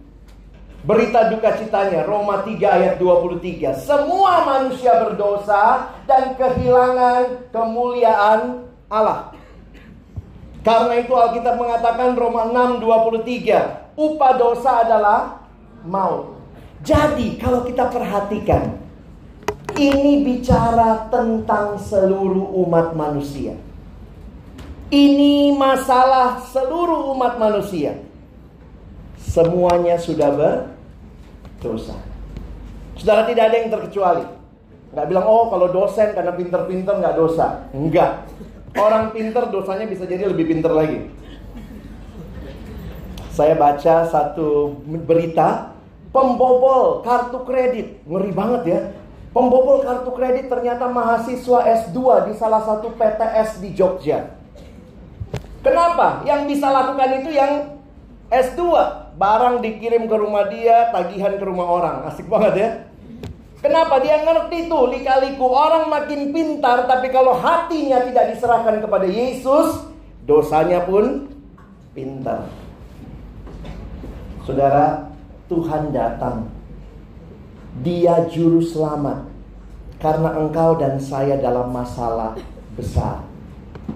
Berita 0.87 1.27
duka 1.35 1.59
citanya 1.59 2.07
Roma 2.07 2.47
3 2.47 2.63
ayat 2.63 2.95
23. 2.95 3.75
Semua 3.75 4.47
manusia 4.47 5.03
berdosa 5.03 5.91
dan 6.07 6.31
kehilangan 6.39 7.51
kemuliaan 7.51 8.71
Allah. 8.87 9.40
Karena 10.61 10.93
itu 11.01 11.13
Alkitab 11.17 11.57
mengatakan 11.57 12.13
Roma 12.13 12.45
6:23, 12.49 13.97
upah 13.97 14.33
dosa 14.37 14.85
adalah 14.85 15.41
maut. 15.81 16.37
Jadi 16.85 17.37
kalau 17.37 17.65
kita 17.65 17.89
perhatikan 17.89 18.77
ini 19.77 20.21
bicara 20.21 21.09
tentang 21.09 21.77
seluruh 21.81 22.53
umat 22.65 22.93
manusia. 22.93 23.57
Ini 24.91 25.55
masalah 25.55 26.43
seluruh 26.51 27.15
umat 27.15 27.39
manusia. 27.39 27.95
Semuanya 29.15 29.95
sudah 29.95 30.29
berdosa. 30.35 31.95
Saudara 32.99 33.23
tidak 33.25 33.49
ada 33.49 33.55
yang 33.55 33.71
terkecuali. 33.71 34.25
Nggak 34.91 35.07
bilang, 35.07 35.25
oh 35.25 35.47
kalau 35.47 35.71
dosen 35.71 36.11
karena 36.11 36.35
pinter-pinter 36.35 36.99
nggak 36.99 37.15
dosa. 37.15 37.71
Enggak. 37.71 38.27
Orang 38.75 39.11
pinter 39.11 39.51
dosanya 39.51 39.83
bisa 39.83 40.07
jadi 40.07 40.31
lebih 40.31 40.47
pinter 40.47 40.71
lagi. 40.71 41.11
Saya 43.31 43.55
baca 43.55 44.07
satu 44.07 44.79
berita 45.07 45.75
pembobol 46.11 47.03
kartu 47.03 47.43
kredit. 47.43 48.03
Ngeri 48.07 48.31
banget 48.31 48.63
ya. 48.67 48.79
Pembobol 49.31 49.83
kartu 49.83 50.11
kredit 50.11 50.51
ternyata 50.51 50.91
mahasiswa 50.91 51.63
S2 51.87 52.27
di 52.27 52.33
salah 52.35 52.63
satu 52.67 52.91
PTS 52.95 53.63
di 53.63 53.71
Jogja. 53.71 54.35
Kenapa? 55.63 56.27
Yang 56.27 56.55
bisa 56.55 56.67
lakukan 56.67 57.23
itu 57.23 57.31
yang 57.31 57.79
S2. 58.27 58.59
Barang 59.15 59.59
dikirim 59.59 60.07
ke 60.07 60.15
rumah 60.15 60.47
dia, 60.51 60.91
tagihan 60.91 61.35
ke 61.39 61.43
rumah 61.43 61.67
orang. 61.67 61.95
Asik 62.07 62.27
banget 62.27 62.53
ya. 62.55 62.69
Kenapa 63.61 64.01
dia 64.01 64.25
ngerti 64.25 64.65
tuh 64.65 64.89
lika-liku 64.89 65.45
orang 65.45 65.85
makin 65.85 66.33
pintar 66.33 66.89
tapi 66.89 67.13
kalau 67.13 67.37
hatinya 67.37 68.01
tidak 68.09 68.33
diserahkan 68.33 68.81
kepada 68.81 69.05
Yesus, 69.05 69.85
dosanya 70.25 70.81
pun 70.81 71.29
pintar. 71.93 72.49
Saudara, 74.49 75.13
Tuhan 75.45 75.93
datang. 75.93 76.49
Dia 77.85 78.25
juru 78.33 78.65
selamat 78.65 79.29
karena 80.01 80.41
engkau 80.41 80.81
dan 80.81 80.97
saya 80.97 81.37
dalam 81.37 81.69
masalah 81.69 82.33
besar. 82.73 83.21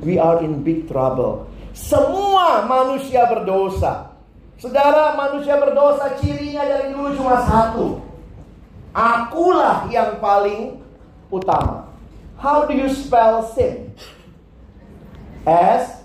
We 0.06 0.22
are 0.22 0.46
in 0.46 0.62
big 0.62 0.86
trouble. 0.86 1.50
Semua 1.74 2.70
manusia 2.70 3.26
berdosa. 3.26 4.14
Saudara, 4.62 5.18
manusia 5.18 5.58
berdosa 5.58 6.14
cirinya 6.22 6.62
dari 6.70 6.94
dulu 6.94 7.18
cuma 7.18 7.42
satu 7.42 8.05
Akulah 8.96 9.92
yang 9.92 10.24
paling 10.24 10.80
utama. 11.28 11.92
How 12.40 12.64
do 12.64 12.72
you 12.72 12.88
spell 12.88 13.44
sin? 13.44 13.92
S 15.44 16.00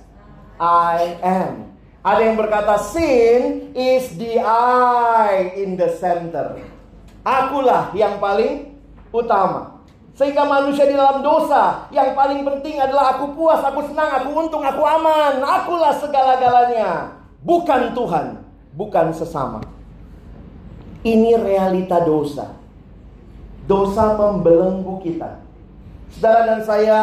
I 0.59 1.15
M. 1.23 1.71
Ada 2.03 2.21
yang 2.27 2.35
berkata 2.35 2.83
sin 2.83 3.71
is 3.79 4.11
the 4.19 4.43
I 4.43 5.55
in 5.55 5.79
the 5.79 5.87
center. 6.03 6.59
Akulah 7.23 7.95
yang 7.95 8.19
paling 8.19 8.75
utama. 9.15 9.79
Sehingga 10.19 10.43
manusia 10.43 10.85
di 10.85 10.99
dalam 10.99 11.23
dosa 11.23 11.87
yang 11.95 12.13
paling 12.19 12.43
penting 12.43 12.77
adalah 12.77 13.17
aku 13.17 13.39
puas, 13.39 13.63
aku 13.63 13.87
senang, 13.87 14.19
aku 14.19 14.35
untung, 14.35 14.67
aku 14.67 14.83
aman. 14.83 15.39
Akulah 15.41 15.95
segala-galanya. 15.95 17.23
Bukan 17.41 17.95
Tuhan, 17.95 18.43
bukan 18.75 19.15
sesama. 19.15 19.63
Ini 21.01 21.41
realita 21.41 22.03
dosa. 22.05 22.60
Dosa 23.71 24.19
membelenggu 24.19 24.99
kita. 25.07 25.39
Saudara 26.11 26.43
dan 26.43 26.61
saya 26.67 26.99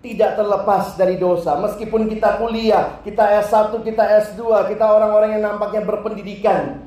tidak 0.00 0.40
terlepas 0.40 0.96
dari 0.96 1.20
dosa. 1.20 1.60
Meskipun 1.60 2.08
kita 2.08 2.40
kuliah, 2.40 2.96
kita 3.04 3.44
S1, 3.44 3.76
kita 3.84 4.04
S2, 4.24 4.72
kita 4.72 4.84
orang-orang 4.88 5.36
yang 5.36 5.44
nampaknya 5.44 5.84
berpendidikan. 5.84 6.80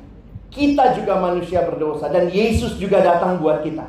Kita 0.49 0.97
juga 0.97 1.21
manusia 1.21 1.63
berdosa 1.63 2.09
dan 2.09 2.27
Yesus 2.33 2.75
juga 2.81 2.99
datang 2.99 3.39
buat 3.39 3.63
kita. 3.63 3.87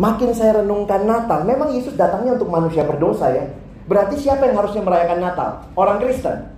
Makin 0.00 0.30
saya 0.32 0.64
renungkan 0.64 1.04
Natal, 1.04 1.44
memang 1.44 1.76
Yesus 1.76 1.92
datangnya 1.92 2.40
untuk 2.40 2.48
manusia 2.48 2.86
berdosa 2.88 3.28
ya. 3.36 3.52
Berarti 3.84 4.16
siapa 4.16 4.48
yang 4.48 4.56
harusnya 4.64 4.80
merayakan 4.80 5.18
Natal? 5.20 5.50
Orang 5.76 6.00
Kristen. 6.00 6.56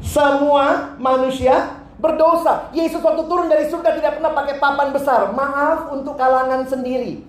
Semua 0.00 0.96
manusia 0.96 1.82
berdosa. 1.96 2.68
Yesus 2.76 3.00
waktu 3.00 3.24
turun 3.24 3.48
dari 3.48 3.68
surga 3.68 3.96
tidak 3.96 4.20
pernah 4.20 4.32
pakai 4.36 4.54
papan 4.60 4.88
besar. 4.92 5.32
Maaf 5.32 5.92
untuk 5.92 6.14
kalangan 6.16 6.68
sendiri. 6.68 7.24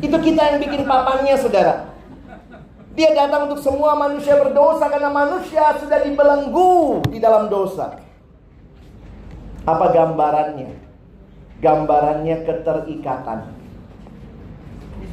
Itu 0.00 0.16
kita 0.20 0.56
yang 0.56 0.58
bikin 0.60 0.84
papannya, 0.84 1.36
saudara. 1.40 1.96
Dia 2.96 3.12
datang 3.12 3.52
untuk 3.52 3.60
semua 3.60 3.92
manusia 3.92 4.40
berdosa 4.40 4.88
karena 4.88 5.12
manusia 5.12 5.76
sudah 5.76 6.00
dibelenggu 6.00 7.04
di 7.12 7.20
dalam 7.20 7.52
dosa. 7.52 8.00
Apa 9.68 9.92
gambarannya? 9.92 10.72
Gambarannya 11.60 12.36
keterikatan. 12.44 13.40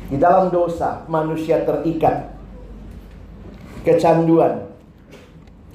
Di 0.08 0.20
dalam 0.20 0.54
dosa 0.54 1.04
manusia 1.10 1.64
terikat 1.66 2.30
Kecanduan 3.82 4.70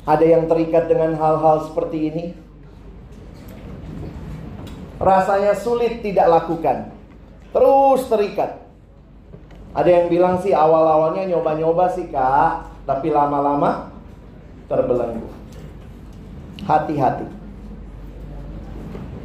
Ada 0.06 0.25
yang 0.25 0.47
terikat 0.47 0.87
dengan 0.87 1.18
hal-hal 1.18 1.66
seperti 1.66 1.99
ini 2.12 2.25
Rasanya 4.98 5.54
sulit 5.54 6.02
tidak 6.02 6.26
lakukan 6.26 6.90
Terus 7.54 8.06
terikat 8.10 8.60
Ada 9.72 9.90
yang 10.02 10.06
bilang 10.10 10.42
sih 10.42 10.50
awal-awalnya 10.52 11.30
nyoba-nyoba 11.30 11.94
sih 11.94 12.10
kak 12.10 12.66
Tapi 12.84 13.08
lama-lama 13.14 13.94
terbelenggu 14.66 15.30
Hati-hati 16.66 17.38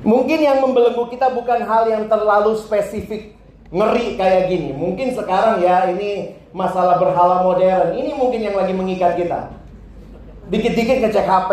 Mungkin 0.04 0.40
yang 0.44 0.60
membelenggu 0.60 1.08
kita 1.08 1.32
bukan 1.32 1.64
hal 1.64 1.88
yang 1.88 2.12
terlalu 2.12 2.60
spesifik 2.60 3.40
ngeri 3.72 4.20
kayak 4.20 4.52
gini. 4.52 4.76
Mungkin 4.76 5.16
sekarang 5.16 5.64
ya 5.64 5.90
ini 5.96 6.38
masalah 6.52 7.00
berhala 7.00 7.42
modern. 7.42 7.96
Ini 7.96 8.12
mungkin 8.14 8.44
yang 8.44 8.54
lagi 8.60 8.76
mengikat 8.76 9.16
kita. 9.16 9.50
Dikit-dikit 10.52 11.08
ngecek 11.08 11.26
HP. 11.26 11.52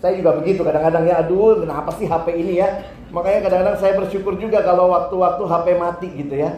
Saya 0.00 0.16
juga 0.16 0.40
begitu 0.40 0.64
kadang-kadang 0.64 1.04
ya 1.04 1.20
aduh 1.20 1.60
kenapa 1.60 1.92
sih 2.00 2.08
HP 2.08 2.26
ini 2.40 2.58
ya. 2.60 2.88
Makanya 3.12 3.46
kadang-kadang 3.46 3.76
saya 3.78 3.92
bersyukur 4.00 4.34
juga 4.40 4.64
kalau 4.64 4.88
waktu-waktu 4.90 5.42
HP 5.44 5.66
mati 5.76 6.08
gitu 6.16 6.34
ya. 6.34 6.56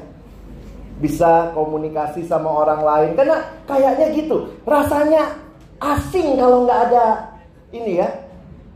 Bisa 1.02 1.50
komunikasi 1.52 2.22
sama 2.22 2.48
orang 2.48 2.80
lain. 2.86 3.10
Karena 3.18 3.42
kayaknya 3.66 4.06
gitu. 4.14 4.54
Rasanya 4.62 5.34
asing 5.82 6.38
kalau 6.38 6.62
nggak 6.64 6.80
ada 6.90 7.34
ini 7.74 7.98
ya 7.98 8.08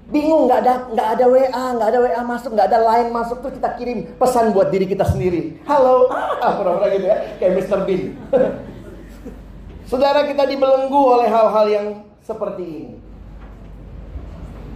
Bingung 0.06 0.46
nggak 0.46 0.60
ada 0.62 0.74
nggak 0.94 1.08
ada 1.18 1.24
WA, 1.26 1.64
nggak 1.74 1.88
ada 1.90 1.98
WA 1.98 2.22
masuk, 2.22 2.54
nggak 2.54 2.68
ada 2.70 2.78
line 2.78 3.10
masuk 3.10 3.42
tuh 3.42 3.50
kita 3.50 3.74
kirim 3.74 4.06
pesan 4.14 4.54
buat 4.54 4.70
diri 4.70 4.86
kita 4.86 5.02
sendiri. 5.02 5.58
Halo, 5.66 6.06
ah, 6.46 6.54
pura-pura 6.54 6.94
gitu 6.94 7.10
ya, 7.10 7.18
kayak 7.42 7.52
Mr. 7.58 7.82
Bean. 7.82 8.14
Saudara 9.90 10.22
kita 10.30 10.46
dibelenggu 10.46 10.94
oleh 10.94 11.26
hal-hal 11.26 11.66
yang 11.66 11.86
seperti 12.22 12.62
ini. 12.62 12.95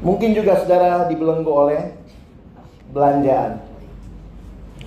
Mungkin 0.01 0.33
juga 0.33 0.57
saudara 0.61 1.05
dibelenggu 1.09 1.53
oleh 1.53 1.93
belanjaan. 2.93 3.61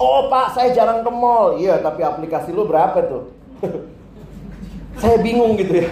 Oh 0.02 0.26
pak, 0.28 0.58
saya 0.58 0.74
jarang 0.74 1.06
ke 1.06 1.12
mall. 1.14 1.62
Iya, 1.62 1.78
tapi 1.86 2.02
aplikasi 2.02 2.50
lu 2.50 2.66
berapa 2.66 2.98
tuh? 3.06 3.24
saya 5.02 5.22
bingung 5.22 5.54
gitu 5.54 5.86
ya. 5.86 5.90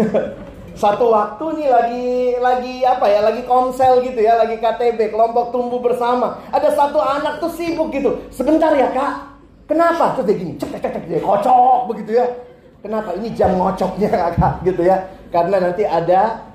satu 0.80 1.12
waktu 1.12 1.44
nih 1.60 1.68
lagi 1.68 2.08
lagi 2.40 2.74
apa 2.88 3.04
ya 3.04 3.20
lagi 3.20 3.44
komsel 3.44 4.00
gitu 4.00 4.16
ya 4.16 4.40
lagi 4.40 4.56
KTB 4.56 5.12
kelompok 5.12 5.52
tumbuh 5.52 5.76
bersama 5.84 6.40
ada 6.48 6.72
satu 6.72 6.96
anak 6.96 7.36
tuh 7.36 7.52
sibuk 7.52 7.92
gitu 7.92 8.24
sebentar 8.32 8.72
ya 8.72 8.88
kak 8.88 9.28
kenapa 9.68 10.16
tuh 10.16 10.24
dia 10.24 10.40
gini 10.40 10.56
cek 10.56 10.80
cek 10.80 10.88
cek 10.88 11.04
dia 11.04 11.20
kocok 11.20 11.84
begitu 11.92 12.16
ya 12.16 12.32
kenapa 12.80 13.12
ini 13.12 13.28
jam 13.36 13.60
ngocoknya 13.60 14.08
kak 14.40 14.64
gitu 14.64 14.80
ya 14.80 15.04
karena 15.28 15.68
nanti 15.68 15.84
ada 15.84 16.48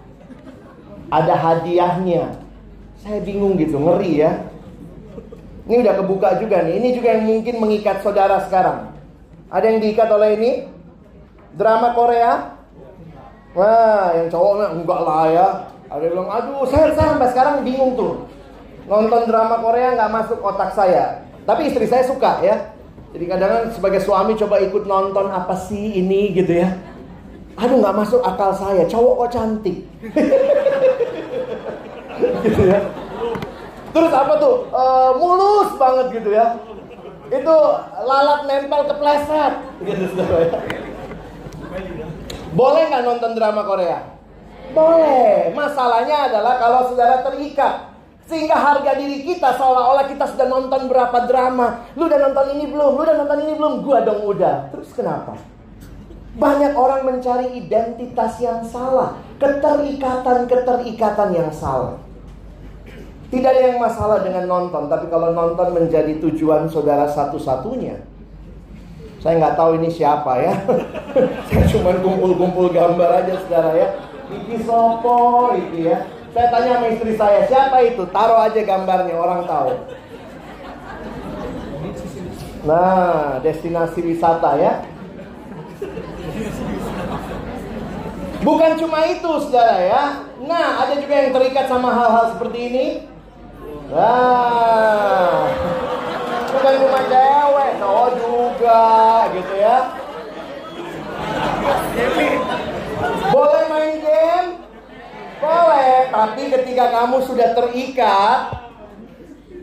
ada 1.11 1.33
hadiahnya 1.33 2.37
saya 3.01 3.19
bingung 3.21 3.57
gitu 3.57 3.77
ngeri 3.77 4.23
ya 4.25 4.31
ini 5.65 5.81
udah 5.81 5.93
kebuka 5.97 6.37
juga 6.41 6.61
nih 6.65 6.81
ini 6.81 6.89
juga 6.93 7.17
yang 7.17 7.25
mungkin 7.25 7.55
mengikat 7.61 8.01
saudara 8.01 8.45
sekarang 8.45 8.93
ada 9.49 9.65
yang 9.65 9.79
diikat 9.81 10.09
oleh 10.09 10.29
ini 10.37 10.51
drama 11.53 11.93
Korea 11.93 12.55
Wah, 13.55 14.11
yang 14.11 14.27
cowoknya 14.27 14.67
enggak 14.75 14.99
lah 14.99 15.25
ya. 15.31 15.47
Ada 15.87 16.01
yang 16.03 16.13
bilang, 16.19 16.27
aduh, 16.27 16.67
saya, 16.67 16.91
saya 16.91 17.15
sampai 17.15 17.31
sekarang 17.31 17.63
bingung 17.63 17.95
tuh. 17.95 18.27
Nonton 18.85 19.31
drama 19.31 19.63
Korea 19.63 19.95
nggak 19.95 20.11
masuk 20.11 20.43
otak 20.43 20.75
saya. 20.75 21.23
Tapi 21.47 21.71
istri 21.71 21.87
saya 21.87 22.03
suka 22.03 22.43
ya. 22.43 22.75
Jadi 23.15 23.31
kadang-kadang 23.31 23.71
sebagai 23.71 24.03
suami 24.03 24.35
coba 24.35 24.59
ikut 24.59 24.83
nonton 24.83 25.31
apa 25.31 25.55
sih 25.55 26.03
ini 26.03 26.35
gitu 26.35 26.51
ya. 26.51 26.75
Aduh 27.55 27.79
nggak 27.79 27.95
masuk 27.95 28.19
akal 28.27 28.51
saya. 28.51 28.83
Cowok 28.91 29.23
kok 29.23 29.29
cantik. 29.39 29.87
gitu 32.45 32.61
ya. 32.69 32.79
Terus 33.95 34.11
apa 34.11 34.33
tuh? 34.37 34.67
Uh, 34.75 35.11
mulus 35.17 35.71
banget 35.79 36.19
gitu 36.19 36.29
ya. 36.35 36.59
Itu 37.31 37.55
lalat 38.05 38.45
nempel 38.45 38.85
kepleset. 38.91 39.53
Gitu 39.81 40.21
ya. 40.21 40.59
Boleh 42.55 42.87
nggak 42.91 43.03
nonton 43.03 43.31
drama 43.33 43.63
Korea? 43.65 43.99
Boleh. 44.75 45.51
Masalahnya 45.55 46.27
adalah 46.31 46.59
kalau 46.59 46.91
saudara 46.91 47.23
terikat. 47.23 47.95
Sehingga 48.25 48.57
harga 48.57 48.97
diri 48.97 49.21
kita 49.21 49.53
seolah-olah 49.53 50.09
kita 50.09 50.25
sudah 50.33 50.49
nonton 50.49 50.89
berapa 50.89 51.29
drama. 51.29 51.85
Lu 51.93 52.09
udah 52.09 52.19
nonton 52.19 52.57
ini 52.57 52.65
belum? 52.73 52.97
Lu 52.97 53.01
udah 53.05 53.17
nonton 53.21 53.39
ini 53.45 53.53
belum? 53.53 53.85
Gua 53.85 54.01
dong 54.01 54.25
udah. 54.25 54.73
Terus 54.73 54.89
kenapa? 54.97 55.37
Banyak 56.35 56.73
orang 56.75 57.07
mencari 57.07 57.53
identitas 57.55 58.41
yang 58.43 58.65
salah. 58.65 59.15
Keterikatan-keterikatan 59.39 61.29
yang 61.31 61.53
salah. 61.53 62.04
Tidak 63.29 63.49
ada 63.49 63.61
yang 63.73 63.81
masalah 63.81 64.21
dengan 64.21 64.45
nonton. 64.45 64.85
Tapi 64.85 65.09
kalau 65.09 65.33
nonton 65.33 65.73
menjadi 65.73 66.17
tujuan 66.21 66.69
saudara 66.69 67.09
satu-satunya 67.09 68.15
saya 69.25 69.41
nggak 69.41 69.57
tahu 69.57 69.81
ini 69.81 69.89
siapa 69.89 70.37
ya. 70.37 70.53
saya 71.49 71.65
cuma 71.73 71.97
kumpul-kumpul 71.97 72.69
gambar 72.69 73.25
aja 73.25 73.33
saudara 73.41 73.73
ya. 73.73 73.87
Iki 74.29 74.61
sopo 74.61 75.49
itu 75.57 75.89
ya. 75.89 76.05
Saya 76.29 76.53
tanya 76.53 76.77
sama 76.77 76.87
istri 76.93 77.17
saya, 77.17 77.41
siapa 77.49 77.81
itu? 77.89 78.05
Taruh 78.13 78.37
aja 78.37 78.61
gambarnya, 78.61 79.17
orang 79.17 79.49
tahu. 79.49 79.71
Nah, 82.69 83.41
destinasi 83.41 84.05
wisata 84.05 84.61
ya. 84.61 84.85
Bukan 88.45 88.71
cuma 88.77 89.09
itu, 89.09 89.31
saudara 89.41 89.77
ya. 89.81 90.03
Nah, 90.45 90.85
ada 90.85 91.01
juga 91.01 91.13
yang 91.17 91.33
terikat 91.33 91.65
sama 91.65 91.89
hal-hal 91.89 92.37
seperti 92.37 92.59
ini. 92.61 92.85
Nah, 93.85 95.45
bukan 96.49 96.73
cuma 96.81 96.99
cewek, 97.05 97.71
cowok 97.77 98.09
juga 98.17 98.83
gitu 99.37 99.53
ya. 99.61 99.77
Boleh 103.29 103.63
main 103.69 103.95
game? 104.01 104.49
Boleh, 105.37 106.09
tapi 106.09 106.43
ketika 106.49 106.85
kamu 106.89 107.17
sudah 107.29 107.53
terikat 107.53 108.39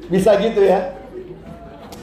bisa 0.07 0.39
gitu 0.39 0.71
ya. 0.71 0.95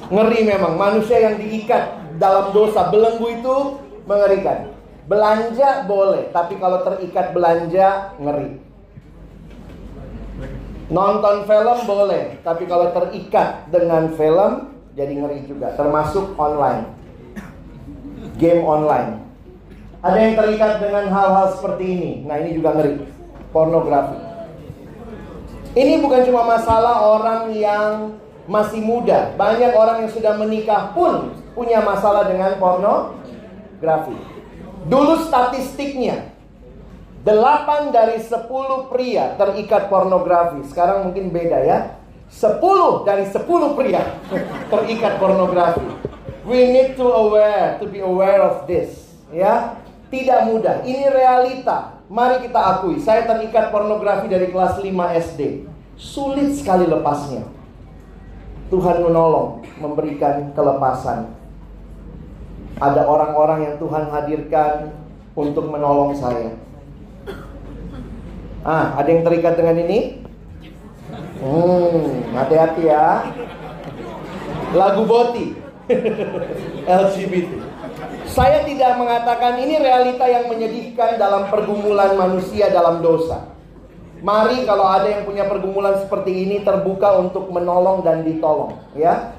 Ngeri 0.09 0.41
memang 0.43 0.75
manusia 0.75 1.23
yang 1.23 1.39
diikat 1.39 2.17
dalam 2.19 2.51
dosa 2.51 2.91
belenggu 2.91 3.29
itu 3.31 3.55
mengerikan. 4.03 4.75
Belanja 5.07 5.87
boleh, 5.87 6.29
tapi 6.35 6.59
kalau 6.59 6.83
terikat 6.83 7.31
belanja 7.31 8.13
ngeri. 8.19 8.68
Nonton 10.89 11.45
film 11.45 11.77
boleh, 11.85 12.41
tapi 12.41 12.65
kalau 12.65 12.89
terikat 12.89 13.69
dengan 13.69 14.09
film 14.17 14.73
jadi 14.97 15.13
ngeri 15.21 15.45
juga, 15.45 15.77
termasuk 15.77 16.33
online. 16.33 16.97
Game 18.41 18.65
online. 18.65 19.21
Ada 20.01 20.17
yang 20.17 20.33
terikat 20.33 20.81
dengan 20.81 21.11
hal-hal 21.13 21.53
seperti 21.53 21.83
ini. 21.85 22.11
Nah, 22.25 22.41
ini 22.41 22.57
juga 22.57 22.73
ngeri. 22.73 23.05
Pornografi. 23.53 24.17
Ini 25.77 26.01
bukan 26.01 26.25
cuma 26.25 26.41
masalah 26.57 27.05
orang 27.05 27.53
yang 27.53 28.17
masih 28.49 28.81
muda. 28.81 29.37
Banyak 29.37 29.77
orang 29.77 30.05
yang 30.05 30.11
sudah 30.11 30.33
menikah 30.41 30.89
pun 30.97 31.37
punya 31.53 31.85
masalah 31.85 32.25
dengan 32.25 32.57
pornografi. 32.57 34.17
Dulu 34.89 35.27
statistiknya 35.29 36.28
8 37.27 37.91
dari 37.91 38.15
10 38.15 38.87
pria 38.87 39.35
terikat 39.35 39.91
pornografi. 39.91 40.63
Sekarang 40.71 41.11
mungkin 41.11 41.35
beda 41.35 41.59
ya. 41.59 41.79
10 42.31 42.61
dari 43.03 43.25
10 43.27 43.75
pria 43.75 44.01
terikat 44.71 45.13
pornografi. 45.19 45.83
We 46.47 46.71
need 46.71 46.95
to 46.95 47.05
aware, 47.05 47.77
to 47.83 47.85
be 47.85 47.99
aware 47.99 48.39
of 48.41 48.63
this. 48.65 49.11
Ya, 49.29 49.77
tidak 50.07 50.49
mudah. 50.49 50.81
Ini 50.87 51.11
realita. 51.11 51.99
Mari 52.09 52.49
kita 52.49 52.57
akui, 52.57 52.97
saya 52.97 53.29
terikat 53.29 53.69
pornografi 53.69 54.25
dari 54.25 54.49
kelas 54.49 54.81
5 54.81 54.89
SD. 55.29 55.69
Sulit 55.99 56.57
sekali 56.57 56.89
lepasnya. 56.89 57.45
Tuhan 58.73 59.05
menolong, 59.05 59.61
memberikan 59.77 60.49
kelepasan. 60.57 61.29
Ada 62.79 63.05
orang-orang 63.05 63.69
yang 63.69 63.75
Tuhan 63.77 64.09
hadirkan 64.09 64.95
untuk 65.37 65.67
menolong 65.69 66.15
saya. 66.17 66.68
Ah, 68.63 68.99
ada 68.99 69.07
yang 69.07 69.23
terikat 69.23 69.55
dengan 69.55 69.75
ini? 69.87 69.99
Hmm, 71.39 72.27
hati-hati 72.35 72.83
ya. 72.91 73.31
Lagu 74.75 75.07
Boti. 75.07 75.55
LGBT. 77.07 77.49
Saya 78.29 78.61
tidak 78.61 78.93
mengatakan 79.01 79.57
ini 79.57 79.81
realita 79.81 80.29
yang 80.29 80.45
menyedihkan 80.51 81.17
dalam 81.17 81.49
pergumulan 81.49 82.13
manusia 82.13 82.69
dalam 82.69 83.01
dosa. 83.01 83.49
Mari 84.19 84.67
kalau 84.67 84.85
ada 84.85 85.07
yang 85.07 85.23
punya 85.23 85.47
pergumulan 85.47 85.95
seperti 86.03 86.45
ini 86.45 86.61
terbuka 86.61 87.17
untuk 87.17 87.47
menolong 87.49 88.03
dan 88.03 88.27
ditolong, 88.27 88.75
ya. 88.93 89.31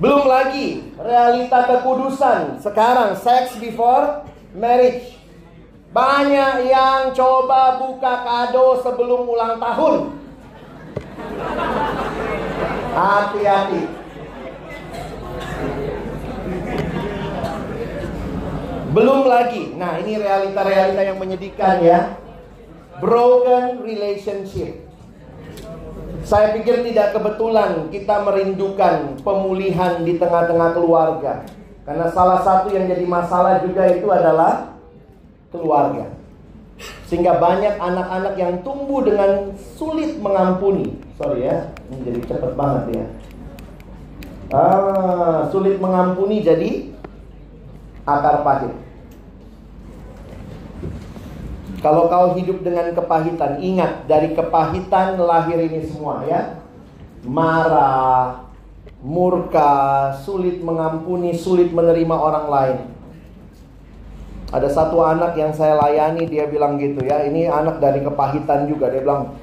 Belum 0.00 0.28
lagi 0.28 0.92
realita 0.96 1.68
kekudusan. 1.68 2.60
Sekarang 2.60 3.16
sex 3.16 3.56
before 3.60 4.24
marriage. 4.56 5.15
Banyak 5.96 6.68
yang 6.68 7.16
coba 7.16 7.80
buka 7.80 8.20
kado 8.20 8.84
sebelum 8.84 9.24
ulang 9.24 9.56
tahun. 9.56 10.12
Hati-hati. 12.92 13.82
Belum 18.92 19.24
lagi. 19.24 19.72
Nah, 19.80 19.96
ini 20.04 20.20
realita-realita 20.20 21.00
yang 21.00 21.16
menyedihkan 21.16 21.80
ya 21.80 22.20
broken 23.00 23.80
relationship. 23.80 24.84
Saya 26.28 26.52
pikir 26.60 26.84
tidak 26.92 27.16
kebetulan 27.16 27.88
kita 27.88 28.20
merindukan 28.20 29.16
pemulihan 29.24 30.04
di 30.04 30.20
tengah-tengah 30.20 30.76
keluarga. 30.76 31.48
Karena 31.88 32.12
salah 32.12 32.44
satu 32.44 32.68
yang 32.68 32.84
jadi 32.84 33.08
masalah 33.08 33.64
juga 33.64 33.88
itu 33.88 34.04
adalah 34.12 34.75
keluarga. 35.50 36.10
Sehingga 37.08 37.40
banyak 37.40 37.80
anak-anak 37.80 38.34
yang 38.36 38.60
tumbuh 38.60 39.00
dengan 39.00 39.56
sulit 39.78 40.18
mengampuni. 40.20 40.98
Sorry 41.16 41.48
ya, 41.48 41.72
ini 41.88 41.96
jadi 42.04 42.20
cepet 42.28 42.52
banget 42.52 42.84
ya. 43.00 43.06
Ah, 44.52 45.48
sulit 45.50 45.80
mengampuni 45.80 46.44
jadi 46.44 46.92
akar 48.06 48.46
pahit. 48.46 48.72
Kalau 51.82 52.10
kau 52.10 52.34
hidup 52.34 52.66
dengan 52.66 52.90
kepahitan, 52.94 53.62
ingat 53.62 54.10
dari 54.10 54.34
kepahitan 54.34 55.18
lahir 55.22 55.60
ini 55.60 55.86
semua 55.86 56.26
ya. 56.26 56.58
Marah, 57.26 58.46
murka, 59.02 60.10
sulit 60.22 60.62
mengampuni, 60.62 61.34
sulit 61.34 61.70
menerima 61.70 62.16
orang 62.16 62.46
lain. 62.50 62.78
Ada 64.54 64.68
satu 64.70 65.02
anak 65.02 65.34
yang 65.34 65.50
saya 65.50 65.74
layani 65.74 66.26
dia 66.30 66.46
bilang 66.46 66.78
gitu 66.78 67.02
ya, 67.02 67.26
ini 67.26 67.50
anak 67.50 67.82
dari 67.82 68.02
kepahitan 68.02 68.70
juga. 68.70 68.90
Dia 68.90 69.02
bilang, 69.02 69.34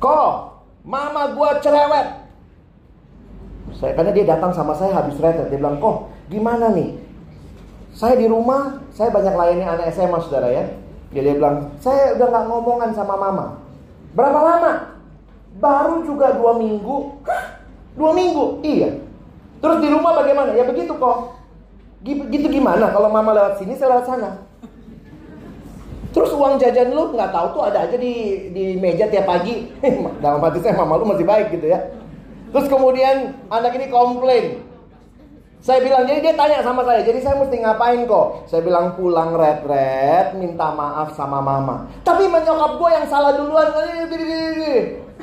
"Kok 0.00 0.32
mama 0.84 1.36
gua 1.36 1.60
cerewet?" 1.60 2.24
Saya 3.76 3.92
karena 3.92 4.12
dia 4.16 4.24
datang 4.24 4.54
sama 4.54 4.72
saya 4.72 4.96
habis 4.96 5.20
retret, 5.20 5.52
dia 5.52 5.60
bilang, 5.60 5.76
"Kok 5.76 6.08
gimana 6.32 6.72
nih? 6.72 6.96
Saya 7.92 8.16
di 8.16 8.26
rumah, 8.26 8.80
saya 8.96 9.12
banyak 9.12 9.34
layani 9.36 9.64
anak 9.66 9.92
SMA 9.92 10.18
Saudara 10.24 10.48
ya 10.50 10.64
dia, 11.14 11.22
dia 11.22 11.34
bilang, 11.38 11.70
saya 11.78 12.18
udah 12.18 12.26
nggak 12.26 12.44
ngomongan 12.50 12.90
sama 12.90 13.14
mama. 13.14 13.62
Berapa 14.18 14.40
lama? 14.42 14.72
Baru 15.62 16.02
juga 16.02 16.34
dua 16.34 16.58
minggu. 16.58 17.22
Hah? 17.22 17.62
Dua 17.94 18.10
minggu? 18.10 18.58
Iya. 18.66 18.98
Terus 19.62 19.78
di 19.78 19.88
rumah 19.94 20.18
bagaimana? 20.18 20.50
Ya 20.58 20.66
begitu 20.66 20.90
kok. 20.98 21.38
Gitu 22.04 22.46
gimana? 22.52 22.92
Kalau 22.92 23.08
mama 23.08 23.32
lewat 23.32 23.56
sini, 23.56 23.72
saya 23.80 23.96
lewat 23.96 24.06
sana. 24.06 24.30
Terus 26.14 26.30
uang 26.30 26.62
jajan 26.62 26.94
lu 26.94 27.10
nggak 27.10 27.34
tahu 27.34 27.46
tuh 27.58 27.62
ada 27.66 27.90
aja 27.90 27.96
di 27.98 28.46
di 28.54 28.78
meja 28.78 29.10
tiap 29.10 29.26
pagi. 29.26 29.66
Dalam 30.22 30.38
hati 30.38 30.62
saya 30.62 30.78
mama 30.78 31.00
lu 31.00 31.10
masih 31.10 31.26
baik 31.26 31.50
gitu 31.50 31.66
ya. 31.72 31.80
Terus 32.54 32.70
kemudian 32.70 33.34
anak 33.50 33.74
ini 33.74 33.90
komplain. 33.90 34.62
Saya 35.64 35.80
bilang, 35.80 36.04
jadi 36.04 36.20
dia 36.20 36.34
tanya 36.36 36.60
sama 36.60 36.84
saya, 36.84 37.00
jadi 37.00 37.24
saya 37.24 37.40
mesti 37.40 37.56
ngapain 37.56 38.04
kok? 38.04 38.44
Saya 38.52 38.60
bilang 38.60 39.00
pulang 39.00 39.32
red-red, 39.32 40.36
minta 40.36 40.68
maaf 40.76 41.16
sama 41.16 41.40
mama. 41.40 41.88
Tapi 42.04 42.28
menyokap 42.28 42.76
gue 42.76 42.90
yang 42.92 43.08
salah 43.08 43.32
duluan. 43.32 43.72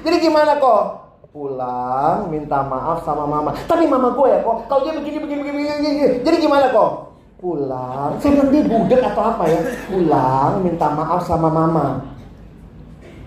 Jadi 0.02 0.18
gimana 0.18 0.58
kok? 0.58 1.11
Pulang, 1.32 2.28
minta 2.28 2.60
maaf 2.60 3.08
sama 3.08 3.24
mama. 3.24 3.56
Tapi 3.64 3.88
mama 3.88 4.12
gue 4.12 4.28
ya 4.36 4.44
kok, 4.44 4.68
kalau 4.68 4.84
dia 4.84 5.00
begini, 5.00 5.18
begini, 5.24 5.42
begini, 5.48 5.68
begini. 5.80 6.08
Jadi 6.28 6.36
gimana 6.44 6.68
kok? 6.76 7.16
Pulang, 7.40 8.20
saya 8.20 8.36
bilang 8.36 8.52
dia 8.52 8.64
budek 8.68 9.00
atau 9.00 9.24
apa 9.32 9.44
ya? 9.48 9.64
Pulang, 9.88 10.60
minta 10.60 10.92
maaf 10.92 11.24
sama 11.24 11.48
mama. 11.48 12.04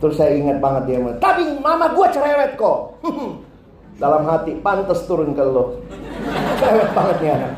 Terus 0.05 0.21
saya 0.21 0.37
ingat 0.37 0.61
banget 0.61 0.83
dia, 0.85 1.01
tapi 1.17 1.57
mama 1.65 1.97
gue 1.97 2.07
cerewet 2.13 2.61
kok. 2.61 3.01
Dalam 4.05 4.29
hati, 4.29 4.53
pantas 4.61 5.09
turun 5.09 5.33
ke 5.33 5.41
lo. 5.41 5.81
Cerewet 6.61 6.91
banget 6.93 7.17
anak. 7.25 7.53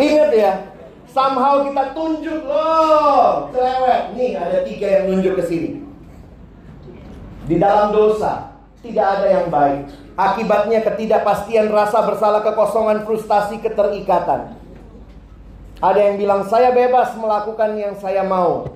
Ingat 0.00 0.30
ya, 0.32 0.52
somehow 1.12 1.60
kita 1.60 1.92
tunjuk 1.92 2.40
loh, 2.48 3.52
cerewet. 3.52 4.16
Nih 4.16 4.32
ada 4.32 4.64
tiga 4.64 4.86
yang 4.88 5.04
nunjuk 5.12 5.36
ke 5.36 5.44
sini. 5.44 5.70
Di 7.44 7.60
dalam 7.60 7.92
dosa 7.92 8.51
tidak 8.82 9.06
ada 9.06 9.26
yang 9.30 9.46
baik. 9.46 9.86
Akibatnya 10.18 10.82
ketidakpastian 10.82 11.70
rasa 11.70 12.02
bersalah, 12.02 12.42
kekosongan, 12.42 13.06
frustasi, 13.06 13.62
keterikatan. 13.62 14.58
Ada 15.82 15.98
yang 15.98 16.16
bilang 16.18 16.42
saya 16.46 16.74
bebas 16.74 17.14
melakukan 17.14 17.78
yang 17.78 17.94
saya 17.98 18.26
mau. 18.26 18.70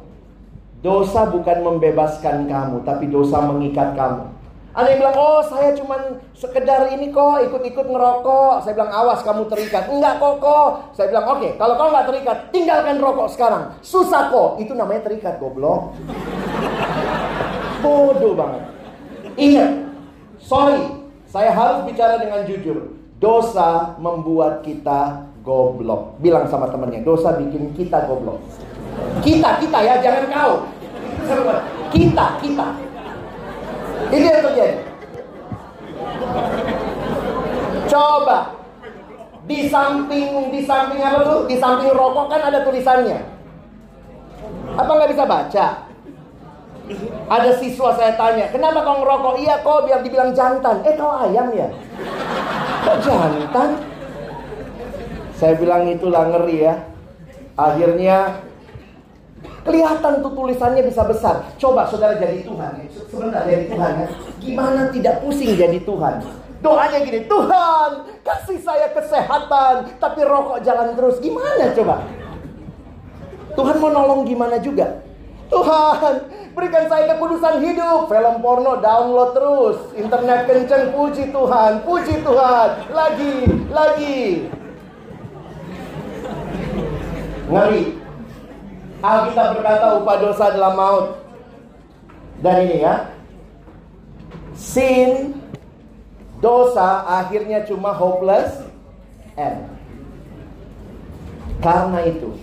Dosa 0.81 1.27
bukan 1.27 1.59
membebaskan 1.66 2.47
kamu, 2.47 2.87
tapi 2.87 3.11
dosa 3.11 3.42
mengikat 3.42 3.99
kamu. 3.99 4.31
Ada 4.77 4.92
yang 4.92 4.99
bilang, 5.09 5.16
oh 5.16 5.40
saya 5.40 5.73
cuman 5.73 6.21
sekedar 6.37 6.92
ini 6.92 7.09
kok 7.09 7.49
ikut-ikut 7.49 7.87
ngerokok. 7.88 8.61
Saya 8.61 8.77
bilang, 8.77 8.92
awas 8.92 9.25
kamu 9.25 9.49
terikat. 9.49 9.88
Enggak 9.88 10.21
kok 10.21 10.37
kok. 10.37 10.69
Saya 10.92 11.09
bilang, 11.09 11.27
oke 11.33 11.40
okay, 11.40 11.51
kalau 11.57 11.75
kau 11.81 11.88
nggak 11.88 12.07
terikat, 12.12 12.37
tinggalkan 12.53 12.97
rokok 13.01 13.29
sekarang. 13.33 13.73
Susah 13.81 14.29
kok. 14.29 14.61
Itu 14.61 14.77
namanya 14.77 15.09
terikat 15.09 15.40
goblok. 15.40 15.97
Bodoh 17.83 18.37
banget. 18.37 18.62
Ingat, 19.40 19.86
sorry. 20.46 20.78
Saya 21.26 21.50
harus 21.50 21.85
bicara 21.85 22.22
dengan 22.22 22.46
jujur. 22.46 22.94
Dosa 23.18 23.98
membuat 23.98 24.62
kita 24.62 25.26
goblok. 25.42 26.16
Bilang 26.22 26.46
sama 26.46 26.70
temennya, 26.70 27.02
dosa 27.02 27.35
bikin 27.35 27.74
kita 27.74 28.06
goblok. 28.06 28.38
Kita, 29.20 29.59
kita 29.61 29.78
ya, 29.82 29.94
jangan 30.00 30.24
kau. 30.30 30.54
Kita, 31.90 32.26
kita. 32.40 32.66
Ini 34.06 34.26
yang 34.26 34.42
terjadi. 34.46 34.78
Coba 37.87 38.38
di 39.46 39.70
samping 39.70 40.50
di 40.50 40.61
samping 40.66 41.00
apa 41.02 41.22
tuh? 41.22 41.40
Di 41.46 41.56
samping 41.59 41.90
rokok 41.94 42.26
kan 42.30 42.42
ada 42.50 42.66
tulisannya. 42.66 43.18
Apa 44.74 44.90
nggak 44.90 45.11
bisa 45.14 45.24
baca? 45.24 45.86
Ada 47.27 47.51
siswa 47.59 47.90
saya 47.99 48.14
tanya, 48.14 48.46
kenapa 48.55 48.87
kau 48.87 49.03
ngerokok? 49.03 49.35
Iya 49.42 49.55
kok 49.61 49.85
biar 49.90 50.01
dibilang 50.07 50.31
jantan. 50.33 50.87
Eh 50.87 50.94
kau 50.94 51.11
ayam 51.18 51.51
ya? 51.51 51.68
Kok 52.87 52.99
jantan? 53.03 53.70
Saya 55.37 55.59
bilang 55.59 55.90
itulah 55.90 56.31
ngeri 56.31 56.64
ya. 56.64 56.75
Akhirnya 57.57 58.46
Kelihatan 59.66 60.22
tuh 60.22 60.31
tulisannya 60.31 60.83
bisa 60.87 61.03
besar. 61.03 61.42
Coba 61.59 61.90
saudara 61.90 62.14
jadi 62.22 62.46
Tuhan 62.46 62.72
ya. 62.79 62.87
Sebentar 63.11 63.42
jadi 63.51 63.66
Tuhan 63.66 63.92
ya. 63.99 64.07
Gimana 64.38 64.81
tidak 64.94 65.27
pusing 65.27 65.59
jadi 65.59 65.83
Tuhan? 65.83 66.22
Doanya 66.62 66.99
gini, 67.03 67.27
Tuhan 67.27 67.90
kasih 68.22 68.59
saya 68.62 68.94
kesehatan, 68.94 69.90
tapi 69.99 70.22
rokok 70.22 70.62
jalan 70.62 70.94
terus. 70.94 71.18
Gimana 71.18 71.75
coba? 71.75 72.07
Tuhan 73.59 73.77
mau 73.83 73.90
nolong 73.90 74.22
gimana 74.22 74.57
juga? 74.62 75.03
Tuhan, 75.46 76.14
berikan 76.59 76.85
saya 76.90 77.14
kekudusan 77.14 77.62
hidup. 77.62 78.11
Film 78.11 78.37
porno 78.42 78.82
download 78.82 79.30
terus. 79.37 79.78
Internet 79.94 80.50
kenceng, 80.50 80.90
puji 80.90 81.30
Tuhan, 81.30 81.87
puji 81.87 82.14
Tuhan. 82.26 82.68
Lagi, 82.90 83.35
lagi. 83.70 84.20
Ngeri. 87.46 87.85
Alkitab 89.06 89.48
berkata 89.61 89.87
upah 90.02 90.16
dosa 90.18 90.44
adalah 90.50 90.72
maut. 90.74 91.06
Dan 92.42 92.66
ini 92.66 92.82
ya. 92.82 93.06
Sin 94.56 95.38
dosa 96.42 97.06
akhirnya 97.06 97.62
cuma 97.64 97.94
hopeless 97.94 98.66
end. 99.38 99.68
Karena 101.62 102.04
itu, 102.04 102.37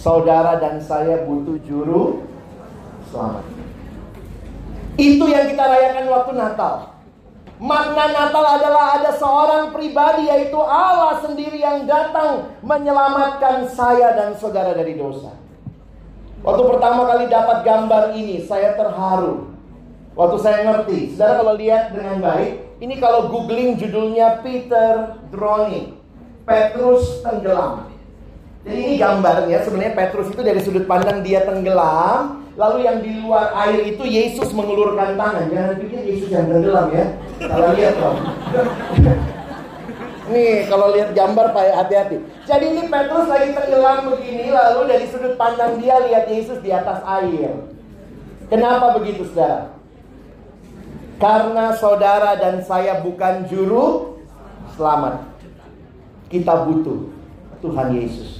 saudara 0.00 0.56
dan 0.56 0.80
saya 0.80 1.28
butuh 1.28 1.60
juru 1.60 2.24
selamat. 3.12 3.44
Itu 4.96 5.24
yang 5.28 5.52
kita 5.52 5.64
rayakan 5.64 6.06
waktu 6.08 6.32
Natal. 6.36 6.74
Makna 7.60 8.08
Natal 8.08 8.44
adalah 8.56 8.96
ada 8.96 9.12
seorang 9.12 9.76
pribadi 9.76 10.32
yaitu 10.32 10.56
Allah 10.56 11.20
sendiri 11.20 11.60
yang 11.60 11.84
datang 11.84 12.56
menyelamatkan 12.64 13.68
saya 13.68 14.16
dan 14.16 14.32
saudara 14.40 14.72
dari 14.72 14.96
dosa. 14.96 15.36
Waktu 16.40 16.62
pertama 16.64 17.04
kali 17.04 17.28
dapat 17.28 17.60
gambar 17.68 18.16
ini, 18.16 18.48
saya 18.48 18.72
terharu. 18.80 19.52
Waktu 20.16 20.36
saya 20.40 20.58
ngerti, 20.64 21.12
saudara 21.12 21.44
kalau 21.44 21.54
lihat 21.60 21.92
dengan 21.92 22.16
baik, 22.24 22.80
ini 22.80 22.96
kalau 22.96 23.28
googling 23.28 23.76
judulnya 23.76 24.40
Peter 24.40 25.20
drowning, 25.28 26.00
Petrus 26.48 27.20
tenggelam. 27.20 27.89
Jadi 28.60 28.76
ini 28.76 28.94
gambarnya 29.00 29.64
sebenarnya 29.64 29.96
Petrus 29.96 30.28
itu 30.28 30.40
dari 30.44 30.60
sudut 30.60 30.84
pandang 30.84 31.24
dia 31.24 31.48
tenggelam, 31.48 32.44
lalu 32.60 32.84
yang 32.84 33.00
di 33.00 33.16
luar 33.24 33.56
air 33.56 33.88
itu 33.88 34.04
Yesus 34.04 34.52
mengulurkan 34.52 35.16
tangan. 35.16 35.48
Jangan 35.48 35.80
pikir 35.80 36.00
Yesus 36.04 36.28
yang 36.28 36.44
tenggelam 36.44 36.92
ya. 36.92 37.06
Kalau 37.40 37.72
lihat 37.72 37.94
loh. 37.96 38.16
Nih 40.30 40.68
kalau 40.70 40.94
lihat 40.94 41.10
gambar 41.16 41.56
Pak 41.56 41.64
hati-hati. 41.74 42.22
Jadi 42.46 42.64
ini 42.70 42.82
Petrus 42.86 43.26
lagi 43.26 43.50
tenggelam 43.50 44.14
begini 44.14 44.52
lalu 44.52 44.80
dari 44.92 45.06
sudut 45.08 45.34
pandang 45.34 45.80
dia 45.80 45.96
lihat 46.06 46.28
Yesus 46.28 46.60
di 46.60 46.70
atas 46.70 47.00
air. 47.02 47.64
Kenapa 48.46 48.94
begitu 49.00 49.24
saudara? 49.32 49.74
Karena 51.16 51.64
saudara 51.76 52.36
dan 52.36 52.60
saya 52.60 53.00
bukan 53.00 53.48
juru 53.48 54.16
selamat. 54.76 55.32
Kita 56.30 56.68
butuh 56.68 57.10
Tuhan 57.60 57.88
Yesus. 57.98 58.39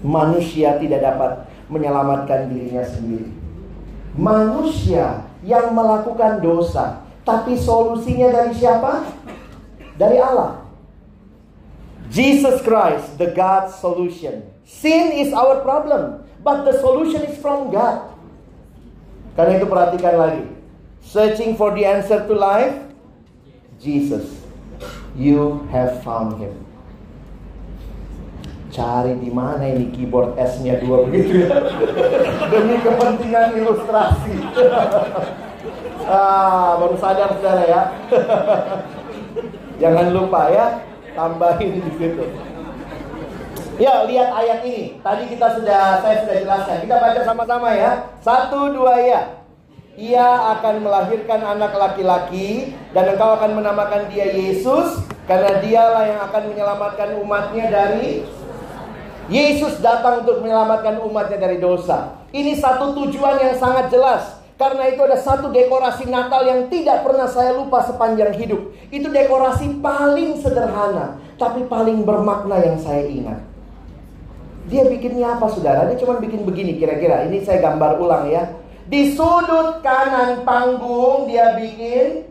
Manusia 0.00 0.78
tidak 0.78 1.00
dapat 1.02 1.30
menyelamatkan 1.66 2.50
dirinya 2.50 2.86
sendiri. 2.86 3.28
Manusia 4.18 5.26
yang 5.46 5.74
melakukan 5.74 6.42
dosa, 6.42 7.06
tapi 7.22 7.54
solusinya 7.54 8.30
dari 8.30 8.52
siapa? 8.54 9.18
dari 9.98 10.22
Allah. 10.22 10.62
Jesus 12.08 12.62
Christ, 12.64 13.18
the 13.20 13.34
God 13.34 13.68
solution. 13.68 14.46
Sin 14.64 15.12
is 15.12 15.34
our 15.34 15.60
problem, 15.60 16.24
but 16.40 16.64
the 16.64 16.78
solution 16.80 17.26
is 17.28 17.36
from 17.42 17.68
God. 17.68 18.16
Karena 19.36 19.60
itu 19.60 19.66
perhatikan 19.68 20.14
lagi. 20.16 20.44
Searching 21.04 21.58
for 21.58 21.74
the 21.76 21.84
answer 21.84 22.24
to 22.24 22.32
life, 22.32 22.74
Jesus. 23.82 24.24
You 25.18 25.68
have 25.74 26.00
found 26.06 26.38
him. 26.40 26.67
Cari 28.78 29.18
di 29.18 29.26
mana 29.34 29.66
ini 29.66 29.90
keyboard 29.90 30.38
S-nya 30.38 30.78
dua 30.78 31.02
begitu 31.02 31.42
ya. 31.42 31.50
Demi 32.46 32.78
kepentingan 32.78 33.58
ilustrasi. 33.58 34.38
ah, 36.06 36.78
baru 36.78 36.94
sadar 36.94 37.34
saudara 37.34 37.64
ya. 37.66 37.82
Jangan 39.82 40.14
lupa 40.14 40.46
ya, 40.54 40.78
tambahin 41.18 41.82
di 41.82 41.92
situ. 41.98 42.22
Ya, 43.82 44.06
lihat 44.06 44.30
ayat 44.30 44.62
ini. 44.62 45.02
Tadi 45.02 45.26
kita 45.26 45.58
sudah 45.58 45.98
saya 45.98 46.22
sudah 46.22 46.36
jelaskan. 46.38 46.86
Kita 46.86 46.96
baca 47.02 47.20
sama-sama 47.26 47.74
ya. 47.74 48.14
Satu 48.22 48.70
dua 48.70 48.94
ya. 49.02 49.22
Ia 49.98 50.54
akan 50.54 50.86
melahirkan 50.86 51.42
anak 51.42 51.74
laki-laki 51.74 52.78
dan 52.94 53.10
engkau 53.10 53.34
akan 53.34 53.58
menamakan 53.58 54.06
dia 54.06 54.30
Yesus 54.30 55.02
karena 55.26 55.58
dialah 55.58 56.06
yang 56.06 56.20
akan 56.30 56.42
menyelamatkan 56.54 57.18
umatnya 57.18 57.66
dari 57.66 58.22
Yesus 59.28 59.76
datang 59.84 60.24
untuk 60.24 60.40
menyelamatkan 60.40 61.04
umatnya 61.04 61.36
dari 61.36 61.60
dosa. 61.60 62.24
Ini 62.32 62.56
satu 62.56 62.96
tujuan 62.96 63.36
yang 63.44 63.54
sangat 63.60 63.92
jelas. 63.92 64.40
Karena 64.58 64.90
itu 64.90 64.98
ada 65.06 65.14
satu 65.14 65.54
dekorasi 65.54 66.10
Natal 66.10 66.42
yang 66.42 66.66
tidak 66.66 67.06
pernah 67.06 67.30
saya 67.30 67.54
lupa 67.54 67.78
sepanjang 67.86 68.34
hidup. 68.34 68.74
Itu 68.90 69.06
dekorasi 69.06 69.78
paling 69.78 70.42
sederhana, 70.42 71.22
tapi 71.38 71.62
paling 71.70 72.02
bermakna 72.02 72.58
yang 72.58 72.74
saya 72.82 73.06
ingat. 73.06 73.38
Dia 74.66 74.90
bikinnya 74.90 75.38
apa 75.38 75.46
saudara? 75.46 75.86
Dia 75.86 76.02
cuma 76.02 76.18
bikin 76.18 76.42
begini 76.42 76.74
kira-kira. 76.74 77.22
Ini 77.30 77.46
saya 77.46 77.62
gambar 77.62 78.02
ulang 78.02 78.26
ya. 78.26 78.50
Di 78.90 79.14
sudut 79.14 79.78
kanan 79.84 80.42
panggung 80.42 81.30
dia 81.30 81.54
bikin 81.54 82.26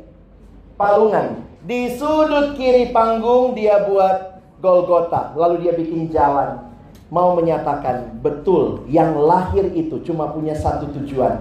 palungan. 0.75 1.47
Di 1.63 1.95
sudut 1.95 2.60
kiri 2.60 2.91
panggung 2.91 3.55
dia 3.55 3.88
buat 3.88 4.43
Golgota. 4.60 5.31
Lalu 5.39 5.63
dia 5.63 5.73
bikin 5.79 6.12
jalan. 6.12 6.66
Mau 7.08 7.39
menyatakan 7.39 8.20
betul 8.20 8.84
yang 8.91 9.15
lahir 9.15 9.63
itu 9.72 10.04
cuma 10.04 10.36
punya 10.36 10.52
satu 10.52 10.91
tujuan 10.91 11.39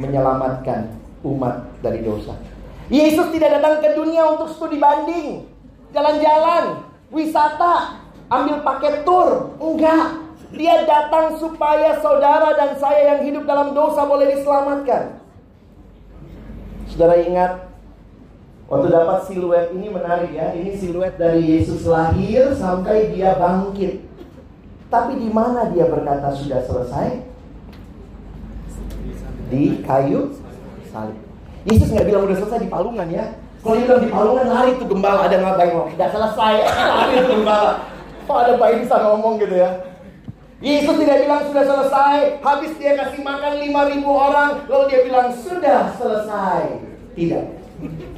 menyelamatkan 0.00 0.96
umat 1.20 1.68
dari 1.84 2.00
dosa. 2.00 2.32
Yesus 2.88 3.28
tidak 3.32 3.60
datang 3.60 3.84
ke 3.84 3.92
dunia 3.96 4.24
untuk 4.32 4.52
studi 4.52 4.80
banding, 4.80 5.44
jalan-jalan, 5.92 6.84
wisata, 7.12 8.00
ambil 8.28 8.64
paket 8.64 9.04
tur. 9.04 9.56
Enggak. 9.60 10.24
Dia 10.54 10.86
datang 10.86 11.34
supaya 11.34 11.98
saudara 11.98 12.54
dan 12.54 12.78
saya 12.78 13.16
yang 13.16 13.20
hidup 13.26 13.42
dalam 13.42 13.74
dosa 13.74 14.06
boleh 14.06 14.38
diselamatkan. 14.38 15.18
Saudara 16.86 17.18
ingat 17.18 17.74
Waktu 18.64 18.88
dapat 18.88 19.28
siluet 19.28 19.76
ini 19.76 19.92
menarik 19.92 20.32
ya. 20.32 20.56
Ini 20.56 20.72
siluet 20.80 21.20
dari 21.20 21.44
Yesus 21.44 21.84
lahir 21.84 22.56
sampai 22.56 23.12
dia 23.12 23.36
bangkit. 23.36 24.00
Tapi 24.94 25.18
di 25.18 25.26
mana 25.34 25.74
dia 25.74 25.90
berkata 25.90 26.30
sudah 26.30 26.62
selesai? 26.62 27.34
di 29.54 29.84
kayu 29.84 30.32
salib. 30.88 31.18
Yesus 31.64 31.88
nggak 31.92 32.06
bilang 32.08 32.22
udah 32.28 32.36
selesai 32.36 32.60
di 32.60 32.70
palungan 32.70 33.08
ya. 33.08 33.24
Kalau 33.64 33.74
dia 33.80 33.84
bilang 33.88 34.02
di 34.04 34.10
palungan 34.12 34.46
lari 34.50 34.70
tuh 34.76 34.88
gembala 34.88 35.20
ada 35.24 35.36
ngapain 35.40 35.68
ngomong 35.72 35.90
tidak 35.96 36.10
selesai 36.12 36.54
lari 37.00 37.12
tuh 37.24 37.30
gembala. 37.40 37.72
Kok 38.24 38.38
ada 38.40 38.52
bayi 38.56 38.74
bisa 38.84 38.96
ngomong 39.04 39.34
gitu 39.40 39.56
ya? 39.56 39.70
Yesus 40.64 40.96
tidak 40.96 41.28
bilang 41.28 41.44
sudah 41.44 41.64
selesai, 41.68 42.40
habis 42.40 42.72
dia 42.80 42.96
kasih 42.96 43.20
makan 43.20 43.52
5000 43.68 44.00
orang, 44.00 44.50
lalu 44.64 44.84
dia 44.88 45.00
bilang 45.04 45.28
sudah 45.28 45.92
selesai. 45.92 46.80
Tidak. 47.12 47.44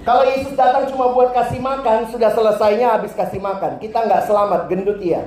Kalau 0.06 0.22
Yesus 0.22 0.54
datang 0.54 0.86
cuma 0.86 1.10
buat 1.10 1.34
kasih 1.34 1.58
makan, 1.58 2.06
sudah 2.06 2.30
selesainya 2.30 2.94
habis 2.94 3.18
kasih 3.18 3.42
makan. 3.42 3.82
Kita 3.82 3.98
nggak 3.98 4.30
selamat, 4.30 4.70
gendut 4.70 5.02
iya. 5.02 5.26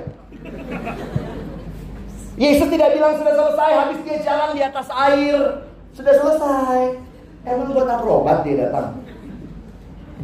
Yesus 2.40 2.72
tidak 2.72 2.96
bilang 2.96 3.20
sudah 3.20 3.36
selesai, 3.36 3.72
habis 3.76 4.00
dia 4.08 4.18
jalan 4.24 4.56
di 4.56 4.64
atas 4.64 4.88
air. 4.88 5.68
Sudah 5.92 6.16
selesai. 6.16 7.04
Emang 7.44 7.76
buat 7.76 7.92
akrobat 7.92 8.48
dia 8.48 8.64
datang. 8.64 9.04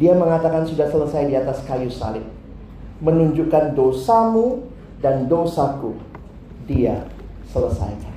Dia 0.00 0.16
mengatakan 0.16 0.64
sudah 0.64 0.88
selesai 0.88 1.28
di 1.28 1.36
atas 1.36 1.60
kayu 1.68 1.92
salib. 1.92 2.24
Menunjukkan 3.04 3.76
dosamu 3.76 4.64
dan 5.04 5.28
dosaku. 5.28 6.00
Dia 6.64 7.04
selesaikan. 7.52 8.16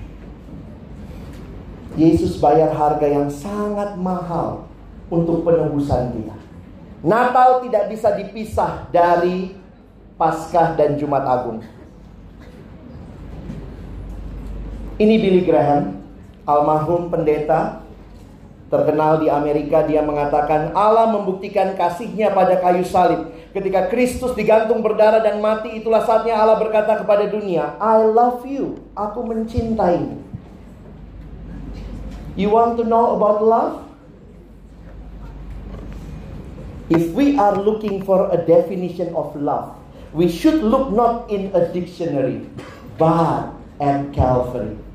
Yesus 1.99 2.39
bayar 2.39 2.71
harga 2.71 3.03
yang 3.03 3.27
sangat 3.27 3.99
mahal 3.99 4.71
untuk 5.12 5.43
penebusan 5.43 6.15
kita. 6.15 6.38
Natal 7.03 7.59
tidak 7.67 7.91
bisa 7.91 8.15
dipisah 8.15 8.88
dari 8.95 9.59
Paskah 10.15 10.79
dan 10.79 10.95
Jumat 10.95 11.27
Agung. 11.27 11.59
Ini 14.99 15.15
Billy 15.15 15.47
Graham 15.47 15.95
almarhum 16.43 17.07
pendeta 17.07 17.88
terkenal 18.67 19.23
di 19.23 19.31
Amerika 19.31 19.88
dia 19.88 20.03
mengatakan 20.03 20.75
Allah 20.75 21.15
membuktikan 21.15 21.71
kasihnya 21.79 22.35
pada 22.35 22.59
kayu 22.59 22.83
salib. 22.83 23.31
Ketika 23.55 23.88
Kristus 23.88 24.35
digantung 24.35 24.83
berdarah 24.83 25.23
dan 25.23 25.39
mati 25.39 25.79
itulah 25.79 26.03
saatnya 26.03 26.35
Allah 26.35 26.59
berkata 26.59 26.99
kepada 26.99 27.31
dunia, 27.31 27.79
I 27.79 28.12
love 28.12 28.43
you. 28.43 28.83
Aku 28.91 29.23
mencintaimu. 29.23 30.19
You 32.35 32.51
want 32.51 32.75
to 32.75 32.83
know 32.83 33.15
about 33.15 33.39
love? 33.39 33.73
If 36.91 37.15
we 37.15 37.39
are 37.39 37.55
looking 37.55 38.03
for 38.03 38.27
a 38.35 38.38
definition 38.43 39.15
of 39.15 39.31
love, 39.39 39.79
we 40.12 40.27
should 40.27 40.59
look 40.59 40.91
not 40.91 41.31
in 41.31 41.55
a 41.55 41.71
dictionary, 41.71 42.51
but 42.99 43.55
at 43.79 44.12
Calvary. 44.12 44.88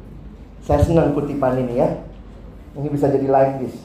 Saya 0.65 0.81
senang 0.81 1.13
kutipan 1.13 1.61
ini 1.61 1.77
ya. 1.77 1.93
Ini 2.75 2.89
bisa 2.89 3.13
jadi 3.13 3.29
like 3.29 3.61
this. 3.61 3.77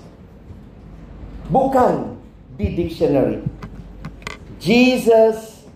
Bukan 1.51 2.15
di 2.55 2.71
dictionary. 2.73 3.43
Jesus 4.63 5.67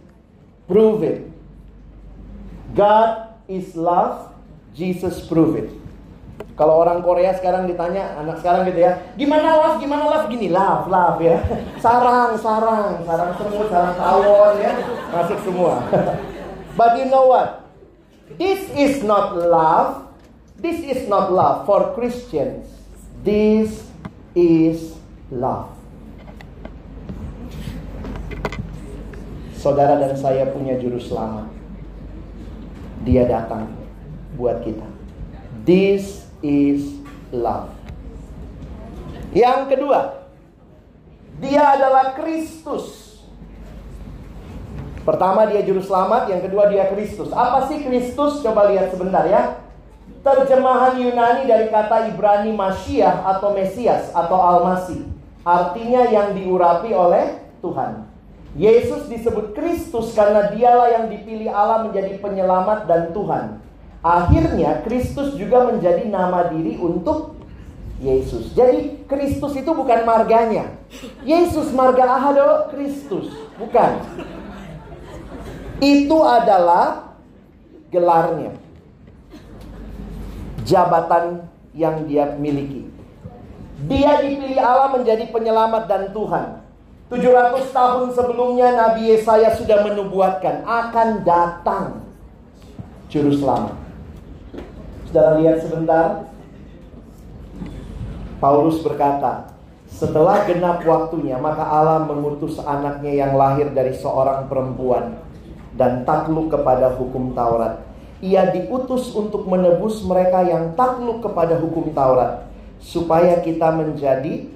prove 0.65 1.03
it. 1.03 1.19
God 2.71 3.35
is 3.51 3.75
love? 3.75 4.31
Jesus 4.73 5.21
prove 5.27 5.59
it. 5.59 5.69
Kalau 6.53 6.85
orang 6.85 7.01
Korea 7.01 7.33
sekarang 7.33 7.65
ditanya, 7.65 8.17
anak 8.17 8.41
sekarang 8.41 8.69
gitu 8.69 8.85
ya, 8.85 9.01
gimana 9.17 9.57
love, 9.57 9.77
gimana 9.81 10.05
love, 10.05 10.25
gini 10.29 10.53
love, 10.53 10.85
love 10.85 11.17
ya, 11.17 11.41
sarang, 11.83 12.37
sarang, 12.37 13.01
sarang 13.05 13.31
semut, 13.37 13.67
sarang 13.73 13.93
tawon 13.97 14.53
ya, 14.61 14.71
masuk 15.09 15.39
semua. 15.41 15.81
But 16.77 16.97
you 17.01 17.09
know 17.09 17.25
what? 17.29 17.65
This 18.37 18.65
is 18.73 19.01
not 19.01 19.33
love. 19.37 20.12
This 20.63 20.80
is 20.80 21.12
not 21.12 21.28
love 21.28 21.67
for 21.67 21.91
Christians. 21.91 22.71
This 23.19 23.84
is 24.32 24.95
love. 25.28 25.76
Saudara 29.60 29.99
dan 29.99 30.15
saya 30.15 30.47
punya 30.56 30.80
juru 30.80 31.04
selamat. 31.04 31.52
Dia 33.04 33.28
datang 33.28 33.76
buat 34.39 34.63
kita. 34.63 34.88
This 35.67 36.23
is 36.39 36.95
love. 37.36 37.67
Yang 39.36 39.76
kedua, 39.76 40.32
dia 41.43 41.76
adalah 41.76 42.15
Kristus. 42.15 43.19
Pertama 45.04 45.43
dia 45.43 45.60
juru 45.67 45.84
selamat, 45.84 46.32
yang 46.32 46.39
kedua 46.39 46.71
dia 46.71 46.88
Kristus. 46.88 47.36
Apa 47.36 47.67
sih 47.67 47.84
Kristus? 47.84 48.39
Coba 48.39 48.71
lihat 48.71 48.95
sebentar 48.95 49.28
ya. 49.28 49.60
Terjemahan 50.23 50.95
Yunani 50.95 51.43
dari 51.51 51.67
kata 51.67 52.07
Ibrani 52.07 52.55
Masyiah 52.55 53.27
atau 53.27 53.51
Mesias 53.51 54.07
atau 54.15 54.39
Almasi. 54.39 55.03
Artinya 55.43 56.07
yang 56.07 56.31
diurapi 56.31 56.95
oleh 56.95 57.43
Tuhan. 57.59 58.07
Yesus 58.55 59.12
disebut 59.12 59.51
Kristus 59.51 60.15
karena 60.15 60.47
dialah 60.47 60.95
yang 60.95 61.05
dipilih 61.12 61.51
Allah 61.51 61.83
menjadi 61.83 62.15
penyelamat 62.23 62.88
dan 62.88 63.12
Tuhan. 63.12 63.59
Akhirnya 63.99 64.79
Kristus 64.88 65.36
juga 65.36 65.67
menjadi 65.67 66.07
nama 66.07 66.47
diri 66.47 66.79
untuk 66.79 67.36
Yesus. 67.99 68.55
Jadi 68.55 69.03
Kristus 69.12 69.59
itu 69.59 69.71
bukan 69.75 70.07
marganya. 70.07 70.71
Yesus 71.27 71.75
marga 71.75 72.07
ahado 72.07 72.71
Kristus, 72.71 73.27
bukan. 73.59 73.99
Itu 75.83 76.23
adalah 76.23 77.15
gelarnya. 77.91 78.62
Jabatan 80.63 81.47
yang 81.76 82.08
dia 82.08 82.36
miliki. 82.39 82.88
Dia 83.89 84.23
dipilih 84.23 84.62
Allah 84.62 84.95
menjadi 84.95 85.28
penyelamat 85.28 85.84
dan 85.91 86.04
Tuhan. 86.15 86.63
700 87.12 87.69
tahun 87.69 88.06
sebelumnya 88.15 88.73
Nabi 88.73 89.13
Yesaya 89.13 89.54
sudah 89.54 89.86
menubuatkan 89.86 90.65
akan 90.65 91.21
datang 91.21 92.02
juru 93.12 93.36
selamat. 93.38 93.76
Saudara 95.10 95.38
lihat 95.38 95.62
sebentar. 95.62 96.06
Paulus 98.41 98.82
berkata, 98.84 99.54
setelah 99.88 100.43
genap 100.49 100.84
waktunya 100.84 101.38
maka 101.38 101.63
Allah 101.63 102.04
mengutus 102.04 102.60
anaknya 102.60 103.23
yang 103.23 103.38
lahir 103.38 103.71
dari 103.71 103.93
seorang 103.95 104.49
perempuan 104.49 105.21
dan 105.78 106.04
takluk 106.04 106.49
kepada 106.49 106.97
hukum 106.97 107.32
Taurat. 107.38 107.92
Ia 108.19 108.52
diutus 108.52 109.15
untuk 109.15 109.47
menebus 109.47 110.04
mereka 110.06 110.45
yang 110.45 110.76
takluk 110.78 111.23
kepada 111.23 111.58
hukum 111.58 111.91
Taurat 111.95 112.45
supaya 112.84 113.39
kita 113.39 113.71
menjadi 113.71 114.47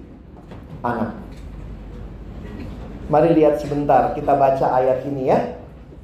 anak. 0.83 1.15
Mari 3.07 3.39
lihat 3.39 3.63
sebentar, 3.63 4.11
kita 4.11 4.35
baca 4.35 4.67
ayat 4.75 5.07
ini 5.07 5.31
ya. 5.31 5.55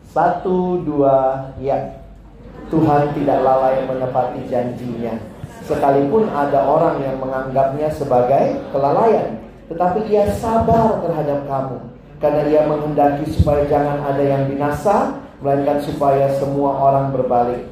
Satu, 0.07 0.79
dua, 0.87 1.51
ya. 1.59 1.99
Tuhan 2.71 3.11
tidak 3.11 3.43
lalai 3.43 3.83
menepati 3.83 4.47
janjinya. 4.47 5.19
Sekalipun 5.67 6.31
ada 6.31 6.63
orang 6.63 7.03
yang 7.03 7.19
menganggapnya 7.19 7.91
sebagai 7.91 8.59
kelalaian. 8.71 9.39
Tetapi 9.67 10.07
ia 10.07 10.31
sabar 10.31 11.03
terhadap 11.03 11.43
kamu. 11.47 11.77
Karena 12.23 12.41
ia 12.47 12.61
menghendaki 12.71 13.27
supaya 13.35 13.67
jangan 13.67 13.99
ada 14.07 14.23
yang 14.23 14.47
binasa. 14.47 15.22
Melainkan 15.43 15.83
supaya 15.83 16.31
semua 16.39 16.71
orang 16.71 17.11
berbalik. 17.11 17.67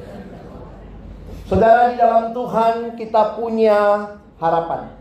Saudara 1.48 1.88
di 1.88 1.96
dalam 1.96 2.36
Tuhan 2.36 3.00
kita 3.00 3.40
punya 3.40 4.12
harapan. 4.36 4.92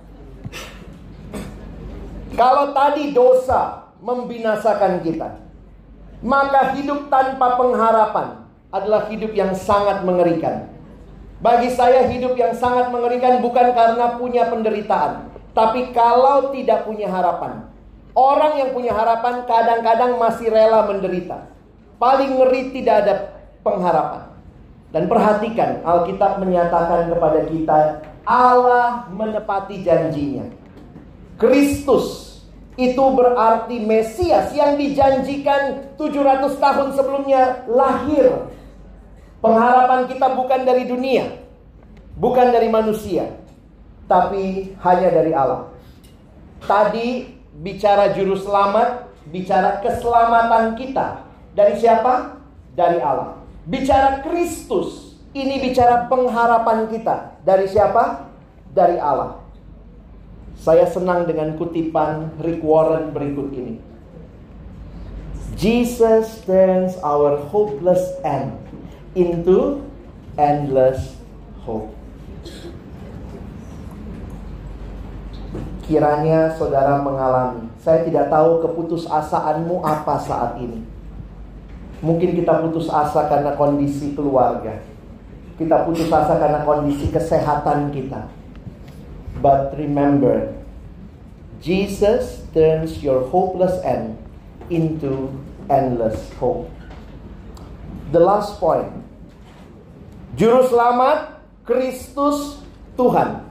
Kalau 2.31 2.71
tadi 2.71 3.11
dosa 3.11 3.91
membinasakan 3.99 5.03
kita. 5.03 5.43
Maka 6.21 6.77
hidup 6.77 7.09
tanpa 7.09 7.57
pengharapan 7.57 8.45
adalah 8.71 9.09
hidup 9.11 9.33
yang 9.33 9.51
sangat 9.51 10.05
mengerikan. 10.07 10.69
Bagi 11.41 11.73
saya 11.73 12.05
hidup 12.05 12.37
yang 12.37 12.53
sangat 12.53 12.93
mengerikan 12.93 13.41
bukan 13.41 13.73
karena 13.73 14.21
punya 14.21 14.45
penderitaan, 14.45 15.33
tapi 15.57 15.89
kalau 15.89 16.53
tidak 16.53 16.85
punya 16.85 17.09
harapan. 17.09 17.65
Orang 18.13 18.61
yang 18.61 18.69
punya 18.71 18.93
harapan 18.93 19.49
kadang-kadang 19.49 20.21
masih 20.21 20.53
rela 20.53 20.85
menderita. 20.85 21.49
Paling 22.01 22.41
ngeri 22.41 22.73
tidak 22.73 22.95
ada 23.05 23.13
pengharapan. 23.61 24.33
Dan 24.89 25.05
perhatikan, 25.05 25.85
Alkitab 25.85 26.41
menyatakan 26.41 27.13
kepada 27.13 27.45
kita, 27.45 27.79
Allah 28.25 29.05
menepati 29.13 29.85
janjinya. 29.85 30.49
Kristus 31.37 32.31
itu 32.73 33.03
berarti 33.13 33.77
Mesias 33.85 34.49
yang 34.57 34.81
dijanjikan 34.81 35.93
700 35.93 36.57
tahun 36.57 36.89
sebelumnya 36.97 37.69
lahir. 37.69 38.49
Pengharapan 39.37 40.09
kita 40.09 40.33
bukan 40.37 40.65
dari 40.65 40.89
dunia, 40.89 41.37
bukan 42.17 42.49
dari 42.49 42.69
manusia, 42.69 43.29
tapi 44.05 44.73
hanya 44.81 45.09
dari 45.09 45.33
Allah. 45.33 45.69
Tadi 46.65 47.25
bicara 47.57 48.13
juru 48.13 48.37
selamat, 48.37 49.09
bicara 49.33 49.81
keselamatan 49.81 50.77
kita. 50.77 51.30
Dari 51.51 51.75
siapa? 51.79 52.39
Dari 52.73 52.99
Allah. 53.03 53.43
Bicara 53.67 54.23
Kristus, 54.23 55.19
ini 55.35 55.59
bicara 55.59 56.07
pengharapan 56.07 56.87
kita. 56.87 57.39
Dari 57.43 57.67
siapa? 57.67 58.31
Dari 58.71 58.99
Allah. 58.99 59.43
Saya 60.59 60.85
senang 60.85 61.25
dengan 61.25 61.57
kutipan 61.57 62.37
Rick 62.39 62.61
Warren 62.61 63.11
berikut 63.15 63.49
ini. 63.55 63.81
Jesus 65.57 66.41
turns 66.47 66.97
our 67.03 67.37
hopeless 67.51 68.01
end 68.23 68.55
into 69.13 69.83
endless 70.39 71.19
hope. 71.67 71.91
Kiranya 75.87 76.55
saudara 76.55 77.03
mengalami, 77.03 77.67
saya 77.83 78.07
tidak 78.07 78.31
tahu 78.31 78.63
keputusasaanmu 78.63 79.83
apa 79.83 80.15
saat 80.23 80.55
ini. 80.61 80.90
Mungkin 82.01 82.33
kita 82.33 82.65
putus 82.65 82.89
asa 82.89 83.29
karena 83.29 83.53
kondisi 83.53 84.17
keluarga. 84.17 84.81
Kita 85.55 85.85
putus 85.85 86.09
asa 86.09 86.37
karena 86.41 86.65
kondisi 86.65 87.13
kesehatan 87.13 87.93
kita 87.93 88.41
But 89.41 89.73
remember, 89.73 90.53
Jesus 91.65 92.45
turns 92.53 93.01
your 93.01 93.25
hopeless 93.33 93.81
end 93.81 94.21
into 94.69 95.33
endless 95.65 96.29
hope. 96.37 96.69
The 98.13 98.21
last 98.21 98.61
point. 98.61 98.93
Juru 100.37 100.69
selamat 100.69 101.41
Kristus 101.65 102.61
Tuhan. 102.93 103.49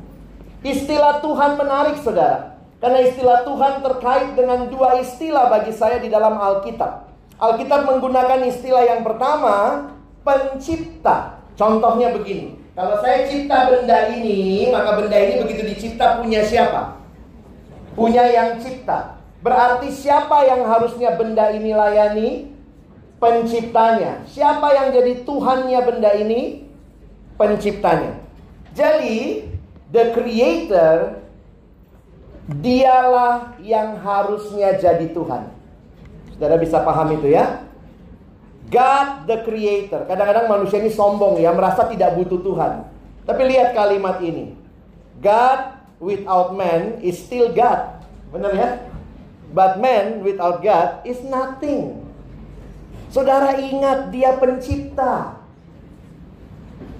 Istilah 0.62 1.18
Tuhan 1.18 1.58
menarik 1.58 1.98
saudara. 2.06 2.54
Karena 2.78 3.04
istilah 3.04 3.44
Tuhan 3.44 3.84
terkait 3.84 4.30
dengan 4.38 4.70
dua 4.70 5.02
istilah 5.02 5.50
bagi 5.52 5.74
saya 5.74 5.98
di 6.00 6.08
dalam 6.08 6.38
Alkitab. 6.38 7.09
Alkitab 7.40 7.88
menggunakan 7.88 8.44
istilah 8.44 8.84
yang 8.84 9.00
pertama, 9.00 9.88
pencipta. 10.20 11.40
Contohnya 11.56 12.12
begini. 12.12 12.60
Kalau 12.76 13.00
saya 13.00 13.28
cipta 13.28 13.68
benda 13.68 14.12
ini, 14.12 14.68
maka 14.68 15.00
benda 15.00 15.16
ini 15.16 15.40
begitu 15.40 15.62
dicipta 15.68 16.20
punya 16.20 16.44
siapa? 16.44 17.00
Punya 17.96 18.24
yang 18.28 18.60
cipta. 18.60 19.20
Berarti 19.40 19.88
siapa 19.88 20.44
yang 20.44 20.68
harusnya 20.68 21.16
benda 21.16 21.48
ini 21.52 21.72
layani? 21.72 22.28
Penciptanya. 23.20 24.24
Siapa 24.28 24.72
yang 24.72 24.96
jadi 24.96 25.24
Tuhannya 25.24 25.80
benda 25.84 26.10
ini? 26.16 26.64
Penciptanya. 27.36 28.16
Jadi, 28.72 29.48
the 29.92 30.12
creator 30.16 31.20
dialah 32.48 33.60
yang 33.60 34.00
harusnya 34.00 34.76
jadi 34.80 35.08
Tuhan. 35.12 35.59
Saudara 36.40 36.56
bisa 36.56 36.80
paham 36.80 37.20
itu 37.20 37.36
ya? 37.36 37.68
God 38.72 39.28
the 39.28 39.44
creator. 39.44 40.08
Kadang-kadang 40.08 40.48
manusia 40.48 40.80
ini 40.80 40.88
sombong 40.88 41.36
ya, 41.36 41.52
merasa 41.52 41.84
tidak 41.84 42.16
butuh 42.16 42.40
Tuhan. 42.40 42.88
Tapi 43.28 43.42
lihat 43.44 43.76
kalimat 43.76 44.24
ini. 44.24 44.56
God 45.20 45.84
without 46.00 46.56
man 46.56 46.96
is 47.04 47.20
still 47.20 47.52
God. 47.52 48.00
Benar 48.32 48.56
ya? 48.56 48.68
But 49.52 49.84
man 49.84 50.24
without 50.24 50.64
God 50.64 51.04
is 51.04 51.20
nothing. 51.28 52.08
Saudara 53.12 53.60
ingat 53.60 54.08
dia 54.08 54.32
pencipta. 54.40 55.44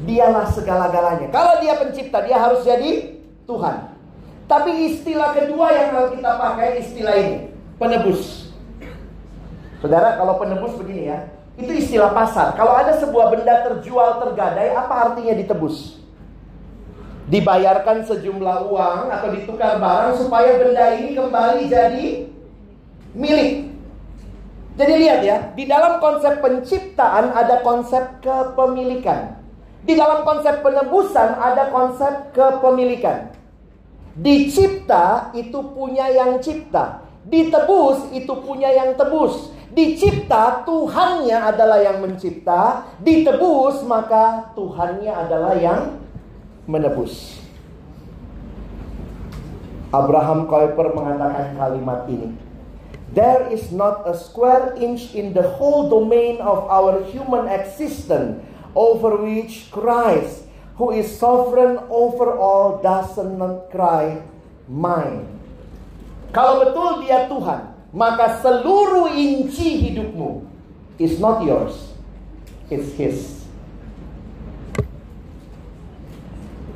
Dialah 0.05 0.53
segala-galanya. 0.53 1.32
Kalau 1.32 1.64
dia 1.64 1.80
pencipta, 1.80 2.20
dia 2.28 2.36
harus 2.36 2.61
jadi 2.61 3.16
Tuhan. 3.49 3.97
Tapi 4.45 4.70
istilah 4.93 5.32
kedua 5.32 5.72
yang 5.72 5.88
harus 5.97 6.12
kita 6.12 6.32
pakai 6.36 6.68
istilah 6.82 7.14
ini, 7.16 7.36
penebus. 7.80 8.39
Saudara, 9.80 10.20
kalau 10.20 10.36
penebus 10.36 10.76
begini 10.76 11.08
ya, 11.08 11.24
itu 11.56 11.72
istilah 11.72 12.12
pasar. 12.12 12.52
Kalau 12.56 12.76
ada 12.76 12.96
sebuah 13.00 13.32
benda 13.32 13.64
terjual 13.64 14.20
tergadai, 14.20 14.76
apa 14.76 14.94
artinya 15.08 15.34
ditebus? 15.36 16.00
Dibayarkan 17.30 18.04
sejumlah 18.04 18.68
uang 18.68 19.00
atau 19.08 19.28
ditukar 19.32 19.78
barang 19.78 20.18
supaya 20.18 20.60
benda 20.60 20.86
ini 20.98 21.16
kembali 21.16 21.62
jadi 21.70 22.06
milik. 23.14 23.70
Jadi 24.80 24.92
lihat 24.96 25.20
ya, 25.20 25.36
di 25.52 25.64
dalam 25.68 26.00
konsep 26.00 26.40
penciptaan 26.40 27.36
ada 27.36 27.60
konsep 27.60 28.18
kepemilikan. 28.24 29.36
Di 29.84 29.96
dalam 29.96 30.24
konsep 30.28 30.60
penebusan 30.60 31.40
ada 31.40 31.72
konsep 31.72 32.32
kepemilikan. 32.36 33.32
Dicipta 34.16 35.32
itu 35.32 35.60
punya 35.72 36.08
yang 36.12 36.40
cipta. 36.42 37.04
Ditebus 37.28 38.10
itu 38.16 38.32
punya 38.42 38.72
yang 38.72 38.96
tebus. 38.96 39.52
Dicipta 39.70 40.66
Tuhannya 40.66 41.38
adalah 41.38 41.78
yang 41.78 42.02
mencipta. 42.02 42.90
Ditebus 42.98 43.86
maka 43.86 44.50
Tuhannya 44.58 45.14
adalah 45.14 45.54
yang 45.54 46.02
menebus. 46.66 47.38
Abraham 49.90 50.46
Kuyper 50.46 50.94
mengatakan 50.94 51.54
kalimat 51.58 52.06
ini. 52.10 52.34
There 53.10 53.50
is 53.50 53.74
not 53.74 54.06
a 54.06 54.14
square 54.14 54.78
inch 54.78 55.18
in 55.18 55.34
the 55.34 55.42
whole 55.58 55.90
domain 55.90 56.38
of 56.38 56.62
our 56.70 57.02
human 57.10 57.50
existence 57.50 58.38
over 58.78 59.18
which 59.18 59.66
Christ, 59.74 60.46
who 60.78 60.94
is 60.94 61.10
sovereign 61.10 61.82
over 61.90 62.38
all, 62.38 62.78
does 62.78 63.18
not 63.18 63.66
cry, 63.74 64.22
mine. 64.70 65.26
Kalau 66.30 66.62
betul 66.62 67.02
dia 67.02 67.26
Tuhan, 67.26 67.69
maka 67.91 68.38
seluruh 68.38 69.11
inci 69.11 69.91
hidupmu 69.91 70.47
is 71.01 71.18
not 71.18 71.43
yours, 71.43 71.91
it's 72.70 72.95
His. 72.95 73.43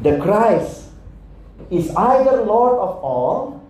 The 0.05 0.21
Christ 0.21 0.93
is 1.73 1.89
either 1.97 2.45
Lord 2.45 2.77
of 2.77 2.93
all 3.01 3.65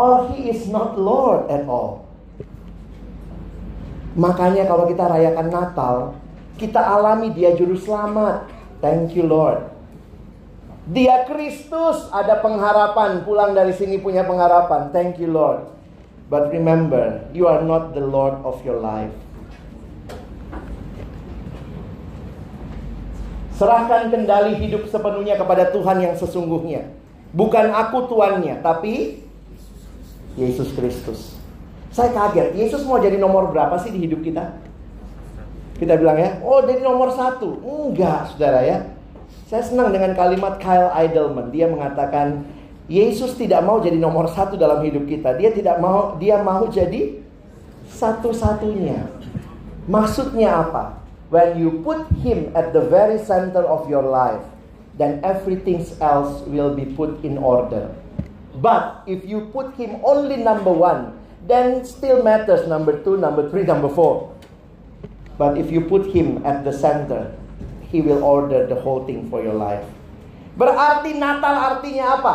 or 0.00 0.32
He 0.32 0.48
is 0.48 0.70
not 0.70 0.96
Lord 0.96 1.50
at 1.52 1.68
all. 1.68 2.08
Makanya 4.14 4.70
kalau 4.70 4.86
kita 4.86 5.10
rayakan 5.10 5.48
Natal, 5.50 5.96
kita 6.54 6.78
alami 6.78 7.34
dia 7.34 7.52
juru 7.58 7.74
selamat. 7.74 8.46
Thank 8.78 9.18
you 9.18 9.26
Lord. 9.26 9.74
Dia 10.86 11.26
Kristus, 11.26 12.06
ada 12.14 12.38
pengharapan. 12.38 13.26
Pulang 13.26 13.56
dari 13.56 13.74
sini 13.74 13.98
punya 13.98 14.22
pengharapan. 14.22 14.94
Thank 14.94 15.18
you 15.18 15.32
Lord. 15.32 15.66
But 16.32 16.48
remember, 16.48 17.28
you 17.36 17.44
are 17.46 17.60
not 17.60 17.92
the 17.92 18.00
Lord 18.00 18.40
of 18.42 18.64
your 18.64 18.80
life. 18.80 19.12
Serahkan 23.54 24.10
kendali 24.10 24.58
hidup 24.58 24.90
sepenuhnya 24.90 25.38
kepada 25.38 25.70
Tuhan 25.70 26.02
yang 26.02 26.14
sesungguhnya. 26.18 26.90
Bukan 27.30 27.70
aku 27.70 28.10
tuannya, 28.10 28.58
tapi 28.64 29.22
Yesus 30.34 30.74
Kristus. 30.74 31.38
Saya 31.94 32.10
kaget, 32.10 32.58
Yesus 32.58 32.82
mau 32.82 32.98
jadi 32.98 33.14
nomor 33.14 33.54
berapa 33.54 33.78
sih 33.78 33.94
di 33.94 34.02
hidup 34.02 34.26
kita? 34.26 34.58
Kita 35.78 35.94
bilang 35.94 36.18
ya, 36.18 36.42
oh 36.42 36.66
jadi 36.66 36.82
nomor 36.82 37.14
satu. 37.14 37.62
Enggak, 37.62 38.34
saudara 38.34 38.66
ya. 38.66 38.90
Saya 39.46 39.62
senang 39.62 39.94
dengan 39.94 40.14
kalimat 40.18 40.58
Kyle 40.58 40.90
Idleman. 40.90 41.54
Dia 41.54 41.70
mengatakan, 41.70 42.42
Yesus 42.84 43.36
tidak 43.40 43.64
mau 43.64 43.80
jadi 43.80 43.96
nomor 43.96 44.28
satu 44.28 44.60
dalam 44.60 44.84
hidup 44.84 45.08
kita. 45.08 45.36
Dia 45.40 45.52
tidak 45.56 45.80
mau, 45.80 46.20
dia 46.20 46.40
mau 46.44 46.68
jadi 46.68 47.16
satu-satunya. 47.88 49.08
Maksudnya 49.88 50.68
apa? 50.68 51.00
When 51.32 51.56
you 51.56 51.80
put 51.80 52.04
Him 52.20 52.52
at 52.52 52.76
the 52.76 52.84
very 52.84 53.16
center 53.20 53.64
of 53.64 53.88
your 53.88 54.04
life, 54.04 54.44
then 55.00 55.24
everything 55.24 55.80
else 56.04 56.44
will 56.44 56.76
be 56.76 56.84
put 56.84 57.24
in 57.24 57.40
order. 57.40 57.88
But 58.60 59.02
if 59.08 59.24
you 59.24 59.48
put 59.50 59.74
Him 59.80 60.04
only 60.04 60.38
number 60.38 60.70
one, 60.70 61.16
then 61.44 61.84
still 61.84 62.24
matters 62.24 62.68
number 62.68 63.00
two, 63.04 63.16
number 63.16 63.48
three, 63.52 63.64
number 63.64 63.88
four. 63.88 64.32
But 65.36 65.58
if 65.58 65.70
you 65.70 65.82
put 65.82 66.08
him 66.14 66.46
at 66.46 66.64
the 66.64 66.72
center, 66.72 67.34
he 67.90 68.00
will 68.00 68.22
order 68.22 68.66
the 68.66 68.78
whole 68.78 69.04
thing 69.04 69.28
for 69.28 69.42
your 69.42 69.54
life. 69.54 69.82
Berarti 70.54 71.18
Natal 71.18 71.54
artinya 71.58 72.22
apa? 72.22 72.34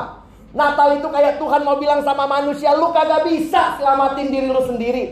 Natal 0.49 0.97
itu 0.97 1.07
kayak 1.07 1.37
Tuhan 1.37 1.61
mau 1.61 1.77
bilang 1.77 2.01
sama 2.01 2.25
manusia, 2.25 2.73
lu 2.73 2.89
kagak 2.89 3.29
bisa 3.29 3.77
selamatin 3.77 4.27
diri 4.33 4.47
lu 4.49 4.63
sendiri. 4.65 5.03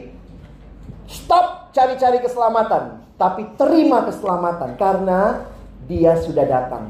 Stop 1.06 1.72
cari-cari 1.72 2.20
keselamatan, 2.20 3.06
tapi 3.16 3.46
terima 3.56 4.02
keselamatan 4.04 4.76
karena 4.76 5.46
dia 5.86 6.18
sudah 6.20 6.44
datang. 6.44 6.90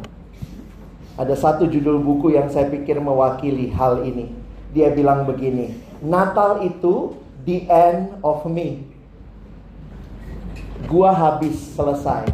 Ada 1.19 1.35
satu 1.35 1.67
judul 1.67 1.99
buku 1.99 2.33
yang 2.33 2.47
saya 2.47 2.71
pikir 2.71 2.97
mewakili 3.03 3.73
hal 3.73 4.05
ini. 4.05 4.31
Dia 4.71 4.93
bilang 4.93 5.27
begini, 5.27 5.75
Natal 5.99 6.63
itu 6.63 7.17
the 7.43 7.65
end 7.67 8.15
of 8.21 8.45
me 8.47 8.97
gua 10.85 11.09
habis 11.09 11.57
selesai. 11.73 12.29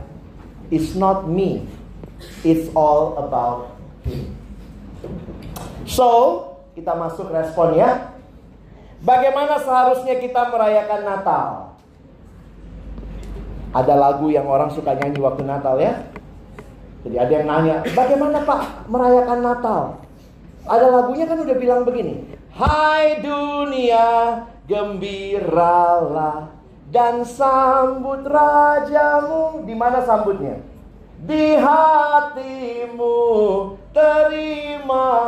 It's 0.68 0.97
not 0.99 1.30
me. 1.30 1.64
It's 2.43 2.68
all 2.76 3.16
about 3.16 3.80
him. 4.03 4.33
So, 5.84 6.10
kita 6.74 6.96
masuk 6.96 7.30
respon 7.30 7.76
ya. 7.76 8.16
Bagaimana 9.04 9.60
seharusnya 9.60 10.16
kita 10.18 10.48
merayakan 10.48 11.02
Natal? 11.04 11.48
Ada 13.74 13.94
lagu 13.98 14.32
yang 14.32 14.48
orang 14.48 14.72
suka 14.72 14.96
nyanyi 14.96 15.20
waktu 15.20 15.44
Natal 15.44 15.76
ya. 15.82 16.08
Jadi 17.04 17.20
ada 17.20 17.32
yang 17.36 17.48
nanya, 17.52 17.76
bagaimana 17.92 18.48
Pak 18.48 18.88
merayakan 18.88 19.40
Natal? 19.44 19.82
Ada 20.64 20.88
lagunya 20.88 21.28
kan 21.28 21.44
udah 21.44 21.58
bilang 21.60 21.84
begini. 21.84 22.24
Hai 22.56 23.20
dunia, 23.20 24.40
gembiralah 24.64 26.48
dan 26.94 27.28
sambut 27.28 28.24
rajamu. 28.24 29.68
Di 29.68 29.76
mana 29.76 30.00
sambutnya? 30.08 30.64
Di 31.24 31.56
hatimu 31.56 33.16
terimalah 33.96 35.24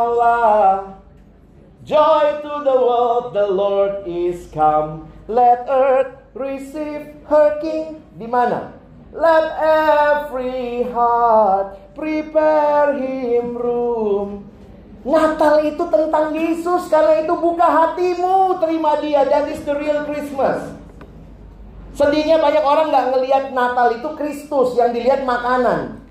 Joy 1.85 2.41
to 2.41 2.53
the 2.65 2.73
world, 2.73 3.37
the 3.37 3.45
Lord 3.45 4.03
is 4.09 4.49
come. 4.51 5.07
Let 5.29 5.69
earth 5.69 6.17
receive 6.33 7.13
her 7.29 7.61
king. 7.61 8.01
Di 8.17 8.25
mana? 8.25 8.73
Let 9.13 9.53
every 9.61 10.83
heart 10.89 11.77
prepare 11.93 12.97
him 12.97 13.53
room. 13.53 14.49
Natal 15.05 15.61
itu 15.61 15.85
tentang 15.93 16.33
Yesus 16.33 16.89
karena 16.89 17.21
itu 17.21 17.37
buka 17.37 17.69
hatimu, 17.69 18.57
terima 18.57 18.97
dia. 18.97 19.21
That 19.29 19.45
is 19.47 19.61
the 19.61 19.77
real 19.77 20.03
Christmas. 20.09 20.84
Sedihnya 21.95 22.43
banyak 22.43 22.59
orang 22.59 22.91
nggak 22.91 23.07
ngelihat 23.15 23.43
Natal 23.55 23.95
itu 23.95 24.07
Kristus 24.19 24.75
yang 24.75 24.91
dilihat 24.91 25.23
makanan. 25.23 26.03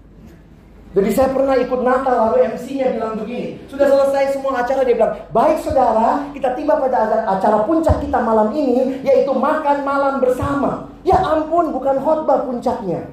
Jadi 0.95 1.11
saya 1.11 1.29
pernah 1.35 1.59
ikut 1.59 1.81
Natal 1.83 2.15
lalu 2.15 2.55
MC-nya 2.55 2.95
bilang 2.95 3.19
begini, 3.19 3.59
sudah 3.67 3.83
selesai 3.83 4.39
semua 4.39 4.63
acara 4.63 4.87
dia 4.87 4.95
bilang, 4.95 5.27
baik 5.35 5.59
saudara, 5.59 6.31
kita 6.31 6.55
tiba 6.55 6.79
pada 6.79 7.27
acara 7.27 7.67
puncak 7.67 7.99
kita 7.99 8.15
malam 8.23 8.55
ini, 8.55 9.03
yaitu 9.03 9.35
makan 9.35 9.83
malam 9.83 10.23
bersama. 10.23 10.87
Ya 11.03 11.19
ampun, 11.19 11.75
bukan 11.75 11.99
khotbah 11.99 12.47
puncaknya, 12.47 13.11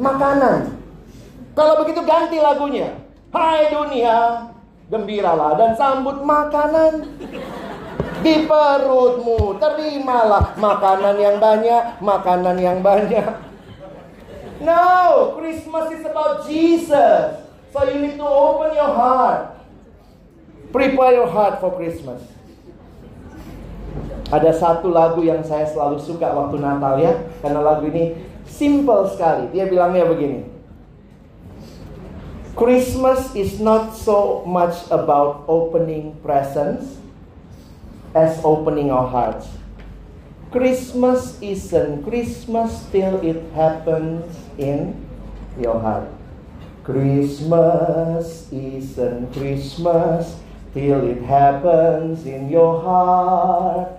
makanan. 0.00 0.72
Kalau 1.52 1.84
begitu 1.84 2.00
ganti 2.08 2.40
lagunya, 2.40 2.96
Hai 3.28 3.68
dunia, 3.76 4.48
gembiralah 4.88 5.52
dan 5.60 5.76
sambut 5.76 6.24
makanan 6.24 7.12
di 8.22 8.44
perutmu. 8.46 9.56
Terimalah 9.58 10.54
makanan 10.56 11.16
yang 11.18 11.36
banyak, 11.38 12.02
makanan 12.02 12.56
yang 12.58 12.78
banyak. 12.82 13.28
No, 14.58 15.34
Christmas 15.38 15.94
is 15.94 16.02
about 16.02 16.46
Jesus. 16.50 17.46
So 17.70 17.84
you 17.86 18.02
need 18.02 18.16
to 18.18 18.26
open 18.26 18.74
your 18.74 18.90
heart. 18.90 19.54
Prepare 20.74 21.14
your 21.14 21.30
heart 21.30 21.62
for 21.62 21.72
Christmas. 21.78 22.20
Ada 24.28 24.52
satu 24.52 24.92
lagu 24.92 25.24
yang 25.24 25.40
saya 25.40 25.64
selalu 25.64 25.96
suka 26.04 26.28
waktu 26.28 26.60
Natal 26.60 27.00
ya, 27.00 27.16
karena 27.40 27.64
lagu 27.64 27.88
ini 27.88 28.12
simple 28.44 29.08
sekali. 29.08 29.48
Dia 29.56 29.64
bilangnya 29.64 30.04
begini. 30.04 30.44
Christmas 32.52 33.32
is 33.38 33.62
not 33.62 33.94
so 33.94 34.42
much 34.44 34.76
about 34.90 35.46
opening 35.48 36.12
presents, 36.20 37.00
as 38.14 38.40
opening 38.44 38.90
our 38.90 39.06
hearts. 39.06 39.48
Christmas 40.50 41.36
isn't 41.42 42.04
Christmas 42.04 42.86
till 42.90 43.20
it 43.20 43.42
happens 43.52 44.36
in 44.56 44.96
your 45.60 45.78
heart. 45.80 46.08
Christmas 46.84 48.48
isn't 48.50 49.32
Christmas 49.32 50.36
till 50.72 51.04
it 51.04 51.20
happens 51.22 52.24
in 52.24 52.48
your 52.48 52.80
heart. 52.80 53.92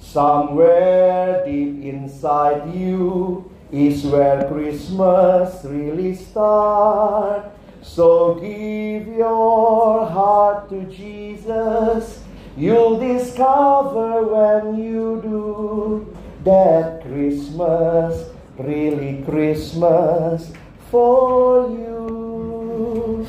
Somewhere 0.00 1.46
deep 1.46 1.84
inside 1.84 2.74
you 2.74 3.48
is 3.70 4.04
where 4.04 4.48
Christmas 4.48 5.64
really 5.64 6.16
starts. 6.16 7.46
So 7.82 8.34
give 8.34 9.06
your 9.06 10.06
heart 10.06 10.68
to 10.70 10.84
Jesus. 10.86 12.21
You'll 12.52 13.00
discover 13.00 14.28
when 14.28 14.76
you 14.76 15.24
do 15.24 16.04
that 16.44 17.00
Christmas, 17.00 18.28
really 18.60 19.24
Christmas 19.24 20.52
for 20.92 21.72
you. 21.72 23.24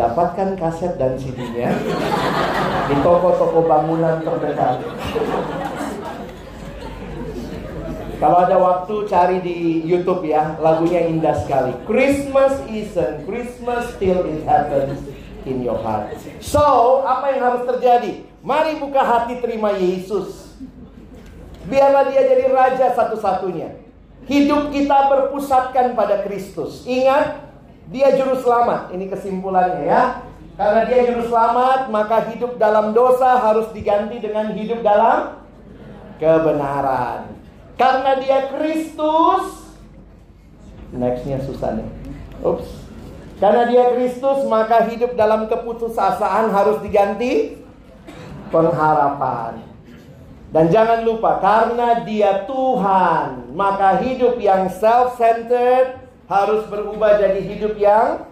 Dapatkan 0.00 0.56
kaset 0.56 0.96
dan 0.96 1.20
CD-nya 1.20 1.76
di 2.88 2.96
toko-toko 3.04 3.68
bangunan 3.68 4.24
terdekat. 4.24 4.80
Kalau 8.16 8.38
ada 8.48 8.56
waktu 8.56 8.94
cari 9.12 9.44
di 9.44 9.84
YouTube 9.84 10.24
ya, 10.24 10.56
lagunya 10.56 11.04
indah 11.04 11.36
sekali. 11.44 11.76
Christmas 11.84 12.64
isn't 12.72 13.28
Christmas 13.28 13.92
till 14.00 14.24
it 14.24 14.40
happens 14.48 15.04
in 15.46 15.62
your 15.62 15.78
heart. 15.78 16.12
So, 16.42 16.60
apa 17.06 17.32
yang 17.32 17.42
harus 17.46 17.62
terjadi? 17.64 18.26
Mari 18.42 18.82
buka 18.82 19.00
hati 19.00 19.38
terima 19.38 19.72
Yesus. 19.78 20.58
Biarlah 21.66 22.10
dia 22.10 22.22
jadi 22.26 22.50
raja 22.50 22.94
satu-satunya. 22.94 23.82
Hidup 24.26 24.74
kita 24.74 25.06
berpusatkan 25.06 25.94
pada 25.94 26.26
Kristus. 26.26 26.82
Ingat, 26.82 27.46
dia 27.90 28.14
juru 28.18 28.38
selamat. 28.42 28.90
Ini 28.90 29.06
kesimpulannya 29.06 29.82
ya. 29.86 30.02
Karena 30.58 30.82
dia 30.88 31.06
juru 31.10 31.30
selamat, 31.30 31.90
maka 31.94 32.26
hidup 32.32 32.58
dalam 32.58 32.90
dosa 32.90 33.38
harus 33.38 33.70
diganti 33.70 34.18
dengan 34.18 34.50
hidup 34.54 34.82
dalam 34.82 35.42
kebenaran. 36.18 37.28
Karena 37.76 38.16
dia 38.18 38.48
Kristus, 38.48 39.74
nextnya 40.90 41.44
susah 41.44 41.76
nih. 41.76 41.88
Ups. 42.40 42.85
Karena 43.36 43.68
dia 43.68 43.92
Kristus, 43.92 44.48
maka 44.48 44.88
hidup 44.88 45.12
dalam 45.12 45.44
keputusasaan 45.44 46.48
harus 46.48 46.80
diganti 46.80 47.60
pengharapan. 48.48 49.60
Dan 50.48 50.72
jangan 50.72 51.04
lupa, 51.04 51.36
karena 51.44 52.00
dia 52.00 52.48
Tuhan, 52.48 53.52
maka 53.52 54.00
hidup 54.00 54.40
yang 54.40 54.72
self-centered 54.72 56.00
harus 56.32 56.64
berubah 56.72 57.20
jadi 57.20 57.40
hidup 57.44 57.76
yang 57.76 58.24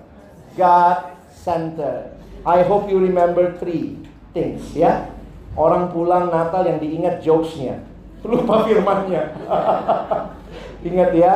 God-centered. 0.56 2.16
I 2.48 2.64
hope 2.64 2.88
you 2.88 2.96
remember 2.96 3.60
three 3.60 4.00
things 4.32 4.72
ya. 4.72 5.12
Orang 5.54 5.92
pulang 5.92 6.32
Natal 6.32 6.64
yang 6.64 6.80
diingat 6.80 7.20
jokesnya, 7.20 7.84
lupa 8.26 8.64
firmannya. 8.64 9.36
Ingat 10.88 11.10
ya, 11.12 11.34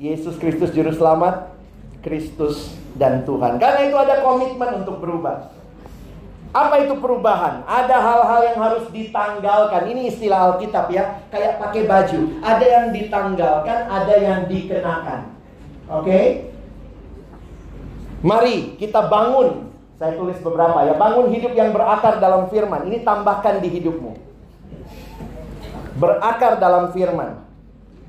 Yesus 0.00 0.40
Kristus 0.40 0.72
Juru 0.72 0.96
Selamat, 0.96 1.59
Kristus 2.00 2.74
dan 2.96 3.24
Tuhan. 3.28 3.60
Karena 3.60 3.80
itu 3.88 3.96
ada 3.96 4.24
komitmen 4.24 4.84
untuk 4.84 5.00
berubah. 5.00 5.52
Apa 6.50 6.82
itu 6.82 6.98
perubahan? 6.98 7.62
Ada 7.62 7.94
hal-hal 7.94 8.40
yang 8.50 8.58
harus 8.58 8.84
ditanggalkan. 8.90 9.86
Ini 9.86 10.10
istilah 10.10 10.50
Alkitab 10.50 10.90
ya, 10.90 11.22
kayak 11.30 11.62
pakai 11.62 11.86
baju. 11.86 12.20
Ada 12.42 12.66
yang 12.66 12.86
ditanggalkan, 12.90 13.78
ada 13.86 14.14
yang 14.18 14.40
dikenakan. 14.50 15.30
Oke? 15.86 16.06
Okay? 16.06 16.26
Mari 18.20 18.76
kita 18.82 19.06
bangun. 19.06 19.70
Saya 19.94 20.16
tulis 20.16 20.40
beberapa 20.42 20.82
ya. 20.82 20.98
Bangun 20.98 21.30
hidup 21.30 21.54
yang 21.54 21.70
berakar 21.70 22.18
dalam 22.18 22.50
firman. 22.50 22.88
Ini 22.88 23.06
tambahkan 23.06 23.62
di 23.62 23.68
hidupmu. 23.70 24.12
Berakar 26.02 26.58
dalam 26.58 26.90
firman. 26.90 27.49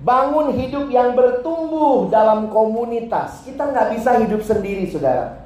Bangun 0.02 0.58
hidup 0.58 0.90
yang 0.90 1.14
bertumbuh 1.14 2.10
dalam 2.10 2.50
komunitas. 2.50 3.46
Kita 3.46 3.70
nggak 3.70 3.94
bisa 3.94 4.18
hidup 4.18 4.42
sendiri, 4.42 4.90
saudara. 4.90 5.46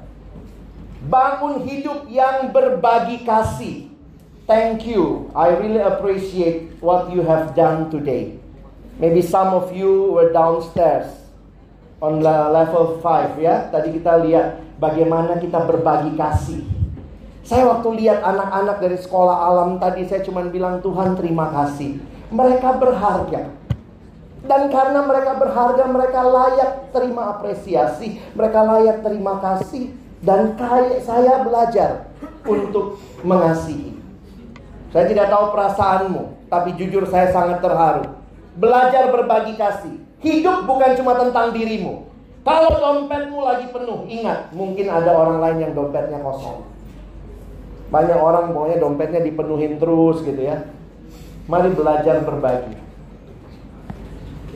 Bangun 1.06 1.60
hidup 1.68 2.08
yang 2.08 2.50
berbagi 2.56 3.20
kasih. 3.28 3.92
Thank 4.48 4.88
you. 4.88 5.28
I 5.36 5.52
really 5.60 5.82
appreciate 5.82 6.80
what 6.80 7.12
you 7.12 7.20
have 7.28 7.52
done 7.52 7.92
today. 7.92 8.38
Maybe 8.96 9.20
some 9.20 9.52
of 9.52 9.76
you 9.76 10.16
were 10.16 10.32
downstairs 10.32 11.10
on 12.00 12.24
level 12.24 12.96
5 13.04 13.36
ya. 13.36 13.68
Tadi 13.68 13.92
kita 14.00 14.24
lihat 14.24 14.62
bagaimana 14.80 15.36
kita 15.36 15.68
berbagi 15.68 16.16
kasih. 16.16 16.64
Saya 17.44 17.68
waktu 17.68 18.06
lihat 18.06 18.24
anak-anak 18.24 18.76
dari 18.80 18.98
sekolah 18.98 19.36
alam 19.36 19.78
tadi 19.78 20.02
saya 20.08 20.24
cuma 20.24 20.42
bilang 20.48 20.80
Tuhan 20.80 21.14
terima 21.14 21.52
kasih. 21.52 22.00
Mereka 22.32 22.80
berharga. 22.80 23.65
Dan 24.46 24.70
karena 24.70 25.02
mereka 25.02 25.34
berharga, 25.34 25.84
mereka 25.90 26.20
layak 26.22 26.94
terima 26.94 27.34
apresiasi, 27.34 28.22
mereka 28.32 28.62
layak 28.62 29.02
terima 29.02 29.42
kasih 29.42 29.90
dan 30.22 30.54
saya 31.02 31.42
belajar 31.42 32.08
untuk 32.46 33.02
mengasihi. 33.26 33.98
Saya 34.94 35.10
tidak 35.10 35.28
tahu 35.28 35.44
perasaanmu, 35.52 36.22
tapi 36.46 36.78
jujur 36.78 37.04
saya 37.10 37.28
sangat 37.34 37.58
terharu. 37.60 38.16
Belajar 38.56 39.12
berbagi 39.12 39.58
kasih. 39.58 39.98
Hidup 40.22 40.64
bukan 40.64 40.96
cuma 40.96 41.18
tentang 41.20 41.52
dirimu. 41.52 42.08
Kalau 42.46 42.70
dompetmu 42.78 43.42
lagi 43.42 43.66
penuh, 43.74 44.06
ingat, 44.06 44.54
mungkin 44.54 44.86
ada 44.86 45.10
orang 45.10 45.42
lain 45.42 45.58
yang 45.68 45.72
dompetnya 45.74 46.22
kosong. 46.22 46.62
Banyak 47.90 48.18
orang 48.18 48.54
pokoknya 48.54 48.78
dompetnya 48.78 49.20
dipenuhin 49.26 49.82
terus 49.82 50.22
gitu 50.22 50.38
ya. 50.38 50.64
Mari 51.50 51.74
belajar 51.74 52.22
berbagi. 52.22 52.85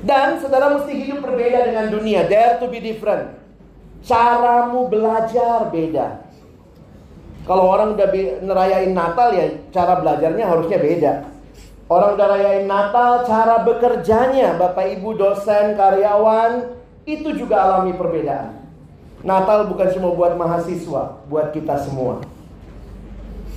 Dan 0.01 0.41
saudara 0.41 0.73
mesti 0.81 0.93
hidup 0.97 1.21
berbeda 1.21 1.69
dengan 1.69 1.93
dunia. 1.93 2.25
Dare 2.25 2.57
to 2.57 2.67
be 2.73 2.81
different. 2.81 3.37
Caramu 4.01 4.89
belajar 4.89 5.69
beda. 5.69 6.25
Kalau 7.45 7.69
orang 7.69 7.99
udah 7.99 8.09
ngerayain 8.41 8.93
Natal 8.97 9.33
ya 9.37 9.47
cara 9.75 10.01
belajarnya 10.01 10.45
harusnya 10.45 10.79
beda. 10.81 11.13
Orang 11.91 12.15
udah 12.15 12.27
rayain 12.31 12.71
Natal, 12.71 13.27
cara 13.27 13.67
bekerjanya 13.67 14.55
Bapak 14.55 14.95
Ibu 14.95 15.19
dosen, 15.19 15.75
karyawan 15.75 16.79
itu 17.03 17.35
juga 17.35 17.67
alami 17.67 17.99
perbedaan. 17.99 18.63
Natal 19.27 19.67
bukan 19.67 19.91
cuma 19.99 20.15
buat 20.15 20.39
mahasiswa, 20.39 21.19
buat 21.27 21.51
kita 21.51 21.83
semua. 21.83 22.23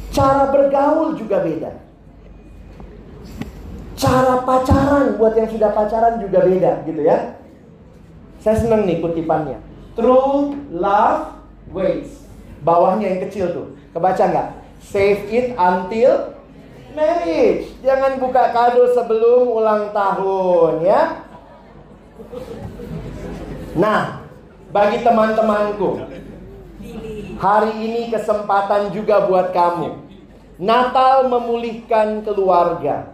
Cara 0.09 0.49
bergaul 0.49 1.13
juga 1.13 1.45
beda. 1.45 1.82
Cara 4.03 4.43
pacaran 4.43 5.15
buat 5.15 5.31
yang 5.31 5.47
sudah 5.47 5.71
pacaran 5.71 6.19
juga 6.19 6.43
beda 6.43 6.83
gitu 6.83 7.07
ya. 7.07 7.39
Saya 8.43 8.59
seneng 8.59 8.83
nih 8.83 8.99
kutipannya. 8.99 9.63
True 9.95 10.59
love 10.75 11.39
waits. 11.71 12.27
Bawahnya 12.67 13.15
yang 13.15 13.19
kecil 13.23 13.55
tuh. 13.55 13.67
Kebaca 13.95 14.23
nggak? 14.27 14.47
Save 14.83 15.23
it 15.31 15.55
until 15.55 16.35
marriage. 16.91 17.71
Jangan 17.79 18.19
buka 18.19 18.51
kado 18.51 18.91
sebelum 18.91 19.47
ulang 19.47 19.95
tahun 19.95 20.83
ya. 20.83 21.23
Nah, 23.79 24.27
bagi 24.75 24.99
teman-temanku, 24.99 26.03
hari 27.39 27.71
ini 27.79 28.11
kesempatan 28.11 28.91
juga 28.91 29.23
buat 29.31 29.55
kamu. 29.55 29.95
Natal 30.59 31.31
memulihkan 31.31 32.19
keluarga. 32.27 33.12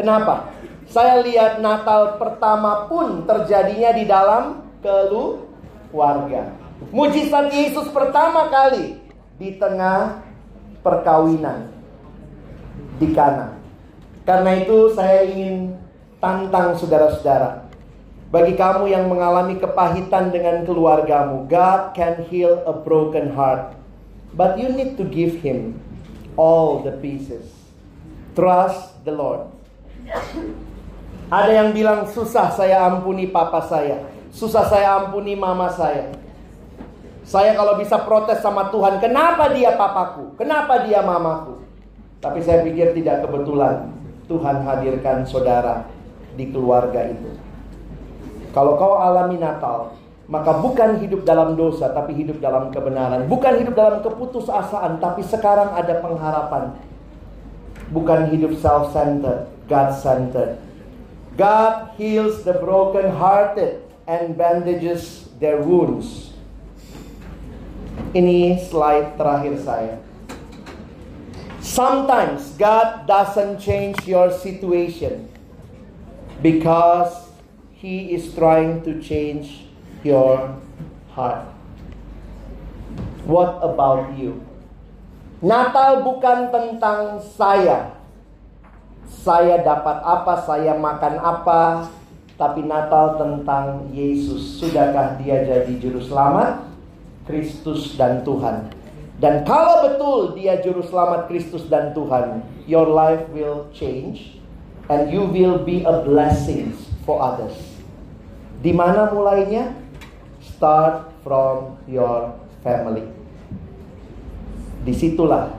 Kenapa? 0.00 0.48
Saya 0.88 1.20
lihat 1.20 1.60
Natal 1.60 2.16
pertama 2.16 2.88
pun 2.88 3.28
terjadinya 3.28 3.92
di 3.92 4.08
dalam 4.08 4.64
keluarga. 4.80 6.56
Mujizat 6.88 7.52
Yesus 7.52 7.92
pertama 7.92 8.48
kali 8.48 8.96
di 9.36 9.60
tengah 9.60 10.24
perkawinan 10.80 11.68
di 12.96 13.12
Kana. 13.12 13.60
Karena 14.24 14.56
itu 14.56 14.96
saya 14.96 15.28
ingin 15.28 15.76
tantang 16.16 16.80
saudara-saudara. 16.80 17.68
Bagi 18.32 18.56
kamu 18.56 18.88
yang 18.88 19.04
mengalami 19.04 19.60
kepahitan 19.60 20.32
dengan 20.32 20.64
keluargamu, 20.64 21.44
God 21.44 21.92
can 21.92 22.24
heal 22.32 22.64
a 22.64 22.72
broken 22.72 23.36
heart. 23.36 23.76
But 24.32 24.56
you 24.56 24.72
need 24.72 24.96
to 24.96 25.04
give 25.04 25.44
him 25.44 25.76
all 26.40 26.80
the 26.80 26.96
pieces. 27.04 27.52
Trust 28.38 29.02
the 29.04 29.12
Lord. 29.12 29.59
Ada 31.30 31.52
yang 31.54 31.70
bilang 31.70 32.10
susah 32.10 32.50
saya 32.50 32.90
ampuni 32.90 33.30
papa 33.30 33.62
saya. 33.62 34.02
Susah 34.34 34.66
saya 34.66 34.98
ampuni 34.98 35.38
mama 35.38 35.70
saya. 35.70 36.10
Saya 37.22 37.54
kalau 37.54 37.78
bisa 37.78 37.94
protes 38.02 38.42
sama 38.42 38.74
Tuhan, 38.74 38.98
kenapa 38.98 39.54
dia 39.54 39.78
papaku? 39.78 40.34
Kenapa 40.34 40.82
dia 40.82 40.98
mamaku? 40.98 41.62
Tapi 42.18 42.42
saya 42.42 42.66
pikir 42.66 42.90
tidak 42.98 43.22
kebetulan 43.22 43.94
Tuhan 44.26 44.66
hadirkan 44.66 45.22
saudara 45.22 45.86
di 46.34 46.50
keluarga 46.50 47.06
itu. 47.06 47.30
Kalau 48.50 48.74
kau 48.74 48.98
alami 48.98 49.38
Natal, 49.38 49.94
maka 50.26 50.58
bukan 50.58 50.98
hidup 51.02 51.22
dalam 51.26 51.54
dosa, 51.54 51.90
tapi 51.90 52.14
hidup 52.18 52.42
dalam 52.42 52.70
kebenaran. 52.74 53.26
Bukan 53.30 53.62
hidup 53.62 53.74
dalam 53.78 54.02
keputusasaan, 54.02 54.98
tapi 54.98 55.22
sekarang 55.26 55.74
ada 55.74 56.02
pengharapan. 56.02 56.74
Bukan 57.90 58.30
hidup 58.30 58.54
self-centered, 58.58 59.50
God-centered. 59.70 60.58
God 61.38 61.94
heals 61.94 62.42
the 62.42 62.58
broken-hearted 62.58 63.86
and 64.10 64.34
bandages 64.34 65.30
their 65.38 65.62
wounds. 65.62 66.34
Ini 68.10 68.58
slide 68.58 69.14
terakhir 69.14 69.54
saya. 69.62 69.96
Sometimes 71.62 72.58
God 72.58 73.06
doesn't 73.06 73.62
change 73.62 74.02
your 74.10 74.34
situation 74.34 75.30
because 76.42 77.30
He 77.78 78.10
is 78.10 78.34
trying 78.34 78.82
to 78.82 78.98
change 78.98 79.70
your 80.02 80.58
heart. 81.14 81.46
What 83.22 83.62
about 83.62 84.18
you? 84.18 84.42
Natal 85.38 86.02
bukan 86.02 86.50
tentang 86.50 87.22
saya. 87.22 87.99
Saya 89.10 89.58
dapat 89.66 90.00
apa, 90.06 90.46
saya 90.46 90.78
makan 90.78 91.18
apa, 91.18 91.90
tapi 92.38 92.62
Natal 92.62 93.18
tentang 93.18 93.90
Yesus. 93.90 94.62
Sudahkah 94.62 95.18
dia 95.18 95.42
jadi 95.42 95.74
juru 95.82 95.98
selamat? 95.98 96.70
Kristus 97.26 97.98
dan 97.98 98.22
Tuhan. 98.22 98.70
Dan 99.20 99.44
kalau 99.44 99.84
betul 99.84 100.32
dia 100.32 100.56
juru 100.64 100.80
selamat 100.80 101.28
Kristus 101.28 101.68
dan 101.68 101.92
Tuhan, 101.92 102.40
your 102.64 102.88
life 102.88 103.28
will 103.36 103.68
change 103.76 104.40
and 104.88 105.12
you 105.12 105.28
will 105.28 105.60
be 105.60 105.84
a 105.84 106.00
blessing 106.00 106.72
for 107.04 107.20
others. 107.20 107.54
Di 108.64 108.72
mana 108.72 109.12
mulainya? 109.12 109.76
Start 110.40 111.12
from 111.20 111.76
your 111.84 112.32
family. 112.64 113.04
Di 114.80 114.96
situlah 114.96 115.52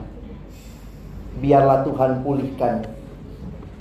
biarlah 1.38 1.86
Tuhan 1.86 2.26
pulihkan 2.26 2.91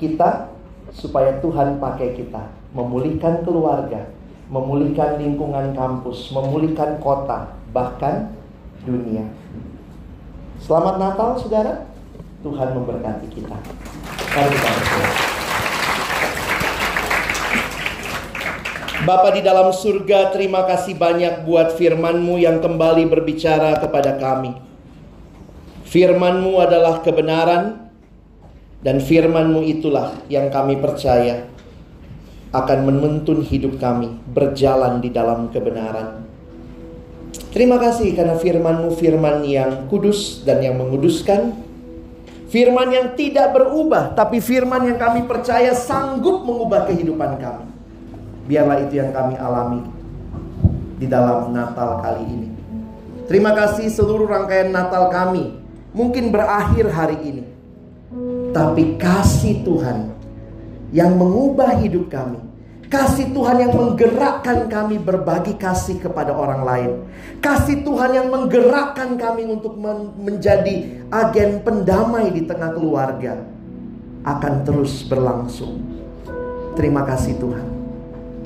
kita 0.01 0.49
supaya 0.89 1.37
Tuhan 1.37 1.77
pakai 1.77 2.17
kita 2.17 2.49
memulihkan 2.73 3.45
keluarga, 3.45 4.09
memulihkan 4.49 5.21
lingkungan 5.21 5.77
kampus, 5.77 6.33
memulihkan 6.33 6.97
kota, 6.97 7.53
bahkan 7.69 8.33
dunia. 8.81 9.29
Selamat 10.57 10.97
Natal, 10.97 11.37
saudara. 11.37 11.85
Tuhan 12.41 12.73
memberkati 12.73 13.29
kita. 13.29 13.53
Mari 14.33 14.57
kita. 14.57 14.71
Bapa 19.01 19.33
di 19.33 19.41
dalam 19.41 19.73
surga, 19.73 20.29
terima 20.33 20.65
kasih 20.65 20.97
banyak 20.97 21.45
buat 21.45 21.73
firman-Mu 21.77 22.37
yang 22.37 22.61
kembali 22.61 23.09
berbicara 23.09 23.77
kepada 23.81 24.17
kami. 24.17 24.57
Firman-Mu 25.89 26.61
adalah 26.61 27.01
kebenaran, 27.01 27.90
dan 28.81 28.97
firman-Mu 28.97 29.61
itulah 29.65 30.17
yang 30.25 30.49
kami 30.49 30.81
percaya 30.81 31.45
akan 32.51 32.79
menuntun 32.83 33.45
hidup 33.45 33.79
kami 33.79 34.11
berjalan 34.33 34.99
di 34.99 35.13
dalam 35.13 35.47
kebenaran. 35.53 36.25
Terima 37.53 37.79
kasih 37.79 38.11
karena 38.17 38.35
firman-Mu 38.35 38.91
firman 38.97 39.45
yang 39.45 39.87
kudus 39.87 40.43
dan 40.43 40.59
yang 40.59 40.81
menguduskan. 40.81 41.71
Firman 42.51 42.91
yang 42.91 43.15
tidak 43.15 43.55
berubah, 43.55 44.11
tapi 44.11 44.43
firman 44.43 44.83
yang 44.83 44.99
kami 44.99 45.23
percaya 45.23 45.71
sanggup 45.71 46.43
mengubah 46.43 46.83
kehidupan 46.83 47.39
kami. 47.39 47.71
Biarlah 48.43 48.83
itu 48.83 48.99
yang 48.99 49.15
kami 49.15 49.39
alami 49.39 49.87
di 50.99 51.07
dalam 51.07 51.55
Natal 51.55 52.03
kali 52.03 52.23
ini. 52.27 52.49
Terima 53.31 53.55
kasih 53.55 53.87
seluruh 53.87 54.27
rangkaian 54.27 54.67
Natal 54.67 55.07
kami 55.07 55.55
mungkin 55.95 56.35
berakhir 56.35 56.91
hari 56.91 57.15
ini. 57.23 57.50
Tapi 58.51 58.99
kasih 58.99 59.63
Tuhan 59.63 60.11
yang 60.91 61.15
mengubah 61.15 61.79
hidup 61.79 62.11
kami. 62.11 62.39
Kasih 62.91 63.31
Tuhan 63.31 63.63
yang 63.63 63.71
menggerakkan 63.71 64.67
kami 64.67 64.99
berbagi 64.99 65.55
kasih 65.55 66.03
kepada 66.03 66.35
orang 66.35 66.61
lain. 66.67 66.91
Kasih 67.39 67.87
Tuhan 67.87 68.11
yang 68.11 68.27
menggerakkan 68.27 69.15
kami 69.15 69.47
untuk 69.47 69.79
men 69.79 70.11
menjadi 70.19 70.99
agen 71.07 71.63
pendamai 71.63 72.35
di 72.35 72.43
tengah 72.43 72.75
keluarga 72.75 73.39
akan 74.27 74.67
terus 74.67 75.07
berlangsung. 75.07 75.79
Terima 76.75 77.07
kasih 77.07 77.39
Tuhan. 77.39 77.67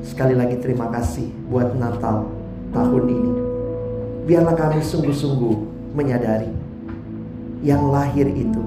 Sekali 0.05 0.37
lagi 0.37 0.61
terima 0.61 0.93
kasih 0.93 1.25
buat 1.49 1.73
Natal 1.73 2.29
tahun 2.69 3.05
ini. 3.09 3.31
Biarlah 4.29 4.53
kami 4.53 4.85
sungguh-sungguh 4.85 5.55
menyadari 5.97 6.53
yang 7.65 7.89
lahir 7.89 8.29
itu 8.29 8.61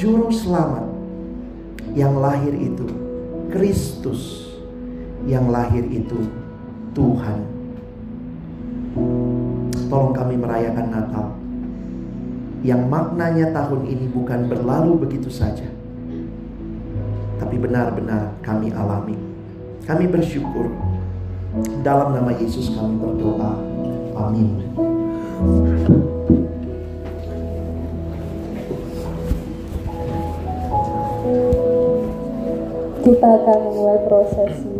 juru 0.00 0.32
selamat. 0.32 0.88
Yang 1.92 2.14
lahir 2.16 2.54
itu 2.56 2.86
Kristus. 3.52 4.48
Yang 5.28 5.46
lahir 5.52 5.84
itu 5.92 6.18
Tuhan. 6.96 7.44
Tolong 9.92 10.14
kami 10.16 10.40
merayakan 10.40 10.88
Natal 10.88 11.26
yang 12.60 12.92
maknanya 12.92 13.56
tahun 13.56 13.88
ini 13.88 14.12
bukan 14.12 14.44
berlalu 14.52 15.08
begitu 15.08 15.32
saja, 15.32 15.64
tapi 17.40 17.56
benar-benar 17.56 18.36
kami 18.44 18.68
alami 18.68 19.16
kami 19.90 20.06
bersyukur. 20.06 20.70
Dalam 21.82 22.14
nama 22.14 22.30
Yesus 22.30 22.70
kami 22.70 22.94
berdoa. 23.02 23.58
Amin. 24.14 24.62
kita 33.06 33.26
akan 33.26 33.58
memulai 33.70 34.00
prosesi 34.06 34.74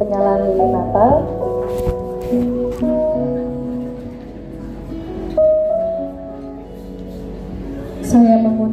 penyalaan 0.00 0.40
lilin 0.48 0.70
Natal. 0.72 1.12
Saya 8.00 8.36
memohon 8.40 8.72